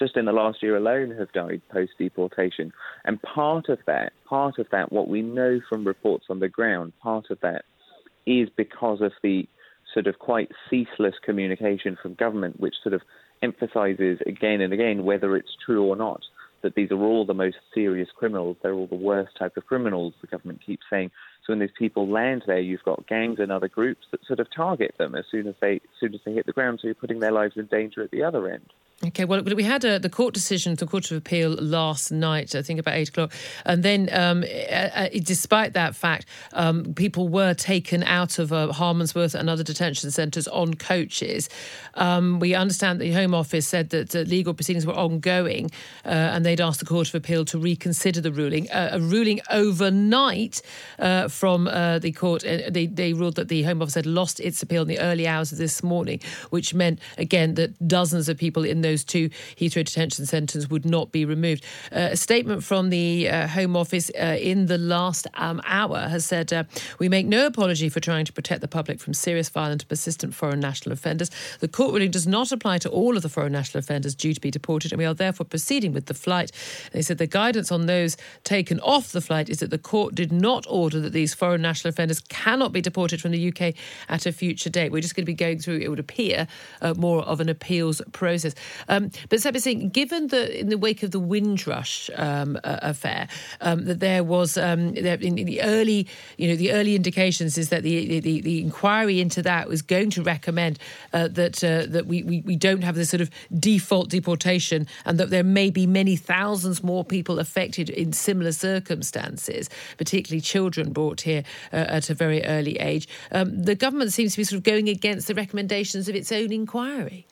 just 0.00 0.16
in 0.16 0.24
the 0.24 0.32
last 0.32 0.62
year 0.62 0.76
alone 0.76 1.10
have 1.16 1.30
died 1.32 1.60
post 1.70 1.92
deportation. 1.98 2.72
And 3.04 3.20
part 3.22 3.68
of 3.68 3.78
that, 3.86 4.12
part 4.24 4.58
of 4.58 4.66
that, 4.72 4.90
what 4.90 5.08
we 5.08 5.22
know 5.22 5.60
from 5.68 5.86
reports 5.86 6.26
on 6.30 6.40
the 6.40 6.48
ground, 6.48 6.94
part 7.02 7.30
of 7.30 7.38
that 7.42 7.64
is 8.26 8.48
because 8.56 9.00
of 9.02 9.12
the 9.22 9.46
sort 9.92 10.06
of 10.06 10.18
quite 10.18 10.50
ceaseless 10.68 11.14
communication 11.22 11.96
from 12.00 12.14
government, 12.14 12.58
which 12.58 12.76
sort 12.82 12.94
of 12.94 13.02
emphasizes 13.42 14.18
again 14.26 14.60
and 14.60 14.72
again, 14.72 15.04
whether 15.04 15.36
it's 15.36 15.56
true 15.64 15.84
or 15.84 15.96
not, 15.96 16.22
that 16.62 16.74
these 16.74 16.90
are 16.90 17.02
all 17.02 17.24
the 17.24 17.34
most 17.34 17.56
serious 17.74 18.08
criminals. 18.14 18.56
They're 18.62 18.74
all 18.74 18.86
the 18.86 18.94
worst 18.94 19.36
type 19.38 19.56
of 19.56 19.66
criminals, 19.66 20.14
the 20.20 20.26
government 20.26 20.60
keeps 20.64 20.84
saying. 20.90 21.10
So 21.46 21.52
when 21.52 21.58
these 21.58 21.70
people 21.78 22.08
land 22.08 22.44
there, 22.46 22.60
you've 22.60 22.82
got 22.84 23.06
gangs 23.06 23.38
and 23.38 23.50
other 23.50 23.68
groups 23.68 24.06
that 24.10 24.24
sort 24.26 24.40
of 24.40 24.46
target 24.54 24.94
them 24.98 25.14
as 25.14 25.24
soon 25.30 25.46
as 25.46 25.54
they 25.60 25.76
as 25.76 25.80
soon 25.98 26.14
as 26.14 26.20
they 26.24 26.32
hit 26.32 26.46
the 26.46 26.52
ground. 26.52 26.80
So 26.80 26.88
you're 26.88 26.94
putting 26.94 27.20
their 27.20 27.32
lives 27.32 27.56
in 27.56 27.66
danger 27.66 28.02
at 28.02 28.10
the 28.10 28.22
other 28.22 28.48
end. 28.48 28.72
Okay, 29.02 29.24
well, 29.24 29.42
we 29.42 29.62
had 29.62 29.82
a, 29.86 29.98
the 29.98 30.10
court 30.10 30.34
decision, 30.34 30.74
the 30.74 30.86
Court 30.86 31.10
of 31.10 31.16
Appeal 31.16 31.52
last 31.52 32.12
night, 32.12 32.54
I 32.54 32.60
think 32.60 32.78
about 32.78 32.96
eight 32.96 33.08
o'clock. 33.08 33.32
And 33.64 33.82
then, 33.82 34.10
um, 34.12 34.44
uh, 34.70 35.08
despite 35.22 35.72
that 35.72 35.96
fact, 35.96 36.26
um, 36.52 36.92
people 36.92 37.30
were 37.30 37.54
taken 37.54 38.02
out 38.02 38.38
of 38.38 38.52
uh, 38.52 38.70
and 38.70 39.48
other 39.48 39.62
detention 39.62 40.10
centres 40.10 40.46
on 40.48 40.74
coaches. 40.74 41.48
Um, 41.94 42.40
we 42.40 42.54
understand 42.54 43.00
the 43.00 43.12
Home 43.12 43.32
Office 43.32 43.66
said 43.66 43.88
that 43.88 44.14
uh, 44.14 44.18
legal 44.20 44.52
proceedings 44.52 44.84
were 44.84 44.92
ongoing 44.92 45.70
uh, 46.04 46.08
and 46.08 46.44
they'd 46.44 46.60
asked 46.60 46.80
the 46.80 46.86
Court 46.86 47.08
of 47.08 47.14
Appeal 47.14 47.46
to 47.46 47.58
reconsider 47.58 48.20
the 48.20 48.32
ruling. 48.32 48.70
Uh, 48.70 48.90
a 48.92 49.00
ruling 49.00 49.40
overnight 49.50 50.60
uh, 50.98 51.28
from 51.28 51.64
the 51.64 52.12
court, 52.14 52.42
they, 52.42 52.86
they 52.86 53.14
ruled 53.14 53.36
that 53.36 53.48
the 53.48 53.62
Home 53.62 53.80
Office 53.80 53.94
had 53.94 54.04
lost 54.04 54.40
its 54.40 54.62
appeal 54.62 54.82
in 54.82 54.88
the 54.88 54.98
early 54.98 55.26
hours 55.26 55.52
of 55.52 55.56
this 55.56 55.82
morning, 55.82 56.20
which 56.50 56.74
meant, 56.74 56.98
again, 57.16 57.54
that 57.54 57.88
dozens 57.88 58.28
of 58.28 58.36
people 58.36 58.62
in 58.62 58.82
the 58.82 58.89
those 58.90 59.04
two 59.04 59.28
Heathrow 59.56 59.84
detention 59.84 60.26
centres 60.26 60.68
would 60.68 60.84
not 60.84 61.12
be 61.12 61.24
removed. 61.24 61.64
Uh, 61.92 62.10
a 62.12 62.16
statement 62.16 62.64
from 62.64 62.90
the 62.90 63.28
uh, 63.28 63.46
Home 63.48 63.76
Office 63.76 64.10
uh, 64.20 64.36
in 64.40 64.66
the 64.66 64.78
last 64.78 65.26
um, 65.34 65.60
hour 65.64 66.08
has 66.08 66.24
said, 66.24 66.52
uh, 66.52 66.64
We 66.98 67.08
make 67.08 67.26
no 67.26 67.46
apology 67.46 67.88
for 67.88 68.00
trying 68.00 68.24
to 68.24 68.32
protect 68.32 68.60
the 68.60 68.68
public 68.68 68.98
from 68.98 69.14
serious, 69.14 69.48
violent, 69.48 69.86
persistent 69.86 70.34
foreign 70.34 70.60
national 70.60 70.92
offenders. 70.92 71.30
The 71.60 71.68
court 71.68 71.92
ruling 71.92 72.10
does 72.10 72.26
not 72.26 72.50
apply 72.50 72.78
to 72.78 72.90
all 72.90 73.16
of 73.16 73.22
the 73.22 73.28
foreign 73.28 73.52
national 73.52 73.78
offenders 73.78 74.14
due 74.14 74.34
to 74.34 74.40
be 74.40 74.50
deported, 74.50 74.92
and 74.92 74.98
we 74.98 75.04
are 75.04 75.14
therefore 75.14 75.46
proceeding 75.46 75.92
with 75.92 76.06
the 76.06 76.14
flight. 76.14 76.50
They 76.92 77.02
said 77.02 77.18
the 77.18 77.26
guidance 77.26 77.70
on 77.70 77.86
those 77.86 78.16
taken 78.42 78.80
off 78.80 79.12
the 79.12 79.20
flight 79.20 79.48
is 79.48 79.60
that 79.60 79.70
the 79.70 79.78
court 79.78 80.14
did 80.14 80.32
not 80.32 80.66
order 80.68 80.98
that 81.00 81.12
these 81.12 81.32
foreign 81.34 81.62
national 81.62 81.90
offenders 81.90 82.20
cannot 82.28 82.72
be 82.72 82.80
deported 82.80 83.20
from 83.20 83.30
the 83.30 83.48
UK 83.48 83.74
at 84.08 84.26
a 84.26 84.32
future 84.32 84.70
date. 84.70 84.90
We're 84.90 85.00
just 85.00 85.14
going 85.14 85.24
to 85.24 85.26
be 85.26 85.34
going 85.34 85.60
through, 85.60 85.78
it 85.78 85.88
would 85.88 86.00
appear, 86.00 86.48
uh, 86.82 86.94
more 86.94 87.22
of 87.22 87.40
an 87.40 87.48
appeals 87.48 88.02
process. 88.12 88.54
Um, 88.88 89.10
but 89.28 89.38
Satbir, 89.38 89.60
saying, 89.60 89.90
given 89.90 90.28
the 90.28 90.58
in 90.58 90.68
the 90.68 90.78
wake 90.78 91.02
of 91.02 91.10
the 91.10 91.20
Windrush 91.20 92.10
um, 92.16 92.58
uh, 92.64 92.78
affair, 92.82 93.28
um, 93.60 93.84
that 93.84 94.00
there 94.00 94.24
was 94.24 94.56
um, 94.56 94.94
in, 94.94 95.06
in, 95.06 95.34
the 95.46 95.62
early, 95.62 96.06
you 96.36 96.48
know, 96.48 96.56
the 96.56 96.72
early 96.72 96.94
indications 96.94 97.58
is 97.58 97.68
that 97.70 97.82
the 97.82 98.20
the, 98.20 98.40
the 98.40 98.60
inquiry 98.60 99.20
into 99.20 99.42
that 99.42 99.68
was 99.68 99.82
going 99.82 100.10
to 100.10 100.22
recommend 100.22 100.78
uh, 101.12 101.28
that 101.28 101.62
uh, 101.62 101.86
that 101.88 102.06
we, 102.06 102.22
we 102.22 102.40
we 102.42 102.56
don't 102.56 102.82
have 102.82 102.94
this 102.94 103.10
sort 103.10 103.20
of 103.20 103.30
default 103.58 104.10
deportation, 104.10 104.86
and 105.04 105.18
that 105.18 105.30
there 105.30 105.44
may 105.44 105.70
be 105.70 105.86
many 105.86 106.16
thousands 106.16 106.82
more 106.82 107.04
people 107.04 107.38
affected 107.38 107.90
in 107.90 108.12
similar 108.12 108.52
circumstances, 108.52 109.68
particularly 109.98 110.40
children 110.40 110.92
brought 110.92 111.22
here 111.22 111.42
uh, 111.72 111.76
at 111.76 112.10
a 112.10 112.14
very 112.14 112.44
early 112.44 112.76
age. 112.78 113.08
Um, 113.32 113.62
the 113.62 113.74
government 113.74 114.12
seems 114.12 114.32
to 114.32 114.38
be 114.38 114.44
sort 114.44 114.58
of 114.58 114.62
going 114.62 114.88
against 114.88 115.26
the 115.26 115.34
recommendations 115.34 116.08
of 116.08 116.14
its 116.14 116.32
own 116.32 116.52
inquiry. 116.52 117.26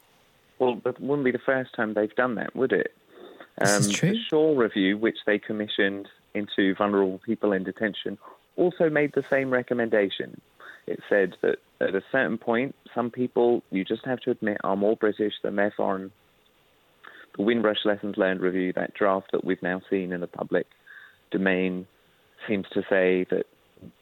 Well, 0.59 0.81
that 0.83 0.99
wouldn't 0.99 1.25
be 1.25 1.31
the 1.31 1.39
first 1.39 1.73
time 1.73 1.93
they've 1.93 2.13
done 2.15 2.35
that, 2.35 2.55
would 2.55 2.73
it? 2.73 2.93
This 3.59 3.79
is 3.79 3.87
Um, 3.87 3.93
true. 3.93 4.11
The 4.11 4.19
Shaw 4.29 4.57
review, 4.57 4.97
which 4.97 5.17
they 5.25 5.39
commissioned 5.39 6.07
into 6.33 6.75
vulnerable 6.75 7.19
people 7.25 7.53
in 7.53 7.63
detention, 7.63 8.17
also 8.55 8.89
made 8.89 9.13
the 9.13 9.23
same 9.23 9.49
recommendation. 9.49 10.39
It 10.85 10.99
said 11.09 11.35
that 11.41 11.59
at 11.81 11.95
a 11.95 12.03
certain 12.11 12.37
point, 12.37 12.75
some 12.93 13.09
people 13.09 13.63
you 13.71 13.85
just 13.85 14.05
have 14.05 14.19
to 14.21 14.31
admit 14.31 14.57
are 14.63 14.75
more 14.75 14.95
British 14.97 15.33
than 15.41 15.55
they're 15.55 15.71
foreign. 15.75 16.11
The 17.37 17.43
Windrush 17.43 17.85
Lessons 17.85 18.17
Learned 18.17 18.41
review, 18.41 18.73
that 18.73 18.93
draft 18.93 19.31
that 19.31 19.45
we've 19.45 19.61
now 19.61 19.81
seen 19.89 20.11
in 20.11 20.21
the 20.21 20.27
public 20.27 20.67
domain, 21.31 21.87
seems 22.47 22.67
to 22.69 22.81
say 22.89 23.25
that 23.29 23.45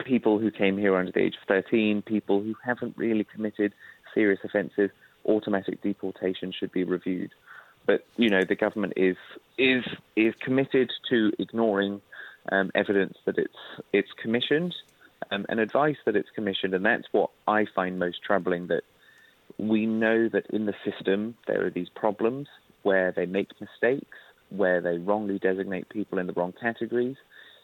people 0.06 0.39
who 0.39 0.50
came 0.50 0.78
here 0.78 0.96
under 0.96 1.12
the 1.12 1.20
age 1.20 1.36
of 1.36 1.48
13, 1.48 2.02
people 2.02 2.41
who 2.41 2.56
haven't 2.63 2.98
really 2.98 3.24
committed 3.24 3.74
serious 4.13 4.39
offences, 4.43 4.89
automatic 5.25 5.82
deportation 5.82 6.51
should 6.58 6.71
be 6.71 6.84
reviewed. 6.84 7.32
But 7.86 8.06
you 8.17 8.30
know, 8.30 8.43
the 8.43 8.56
government 8.56 8.93
is 8.97 9.17
is 9.58 9.84
is 10.15 10.34
committed 10.41 10.91
to 11.10 11.32
ignoring 11.39 12.01
um, 12.51 12.71
evidence 12.75 13.17
that 13.25 13.38
it's 13.38 13.58
it's 13.93 14.12
commissioned 14.21 14.75
um, 15.32 15.45
and 15.49 15.60
advice 15.60 15.97
that 16.06 16.15
it's 16.15 16.30
commissioned, 16.36 16.73
and 16.73 16.86
that's 16.86 17.08
what 17.12 17.30
I 17.47 17.65
find 17.73 17.97
most 17.97 18.21
troubling. 18.23 18.67
That 18.67 18.84
we 19.58 19.86
know 19.86 20.30
that 20.30 20.47
in 20.49 20.65
the 20.65 20.75
system 20.86 21.36
there 21.47 21.65
are 21.65 21.69
these 21.69 21.89
problems 21.89 22.47
where 22.84 23.12
they 23.12 23.25
make 23.25 23.49
mistakes, 23.60 24.17
where 24.49 24.82
they 24.82 24.97
wrongly 24.97 25.39
designate 25.39 25.89
people 25.89 26.19
in 26.19 26.27
the 26.27 26.34
wrong 26.34 26.53
categories. 26.60 27.17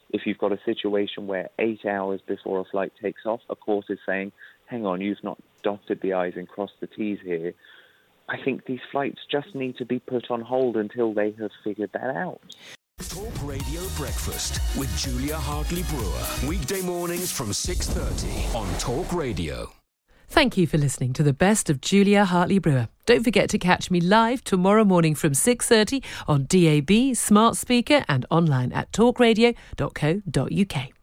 If 0.09 0.25
you've 0.25 0.37
got 0.37 0.51
a 0.51 0.59
situation 0.65 1.27
where 1.27 1.49
eight 1.59 1.85
hours 1.85 2.21
before 2.25 2.59
a 2.59 2.65
flight 2.65 2.93
takes 3.01 3.25
off, 3.25 3.41
a 3.49 3.55
court 3.55 3.85
is 3.89 3.99
saying, 4.05 4.31
hang 4.67 4.85
on, 4.85 5.01
you've 5.01 5.23
not 5.23 5.39
dotted 5.63 6.02
the 6.02 6.13
I's 6.13 6.34
and 6.36 6.47
crossed 6.47 6.80
the 6.80 6.88
T's 6.88 7.19
here. 7.23 7.54
I 8.30 8.38
think 8.43 8.65
these 8.65 8.80
flights 8.91 9.19
just 9.30 9.54
need 9.54 9.78
to 9.78 9.86
be 9.86 9.99
put 9.99 10.32
on 10.32 10.41
hold 10.41 10.78
until 10.78 11.13
they 11.13 11.36
have 11.39 11.52
figured 11.63 11.91
that 11.93 12.15
out. 12.15 12.41
Talk 13.10 13.34
Radio 13.43 13.82
Breakfast 13.97 14.62
with 14.78 14.95
Julia 14.97 15.36
Hartley 15.36 15.84
Brewer. 15.84 16.47
Weekday 16.47 16.82
mornings 16.82 17.32
from 17.32 17.49
6.30 17.49 18.56
on 18.56 18.78
Talk 18.78 19.12
Radio. 19.12 19.71
Thank 20.30 20.58
you 20.58 20.65
for 20.65 20.78
listening 20.78 21.13
to 21.13 21.23
the 21.23 21.34
best 21.34 21.69
of 21.69 21.82
Julia 21.82 22.26
Hartley 22.26 22.60
Brewer. 22.60 22.88
Don't 23.06 23.23
forget 23.23 23.49
to 23.49 23.60
catch 23.60 23.91
me 23.91 24.02
live 24.02 24.43
tomorrow 24.43 24.84
morning 24.84 25.15
from 25.15 25.34
6:30 25.34 26.04
on 26.28 26.47
DAB, 26.47 27.15
smart 27.15 27.56
speaker 27.56 28.04
and 28.08 28.26
online 28.32 28.71
at 28.71 28.91
talkradio.co.uk. 28.91 31.02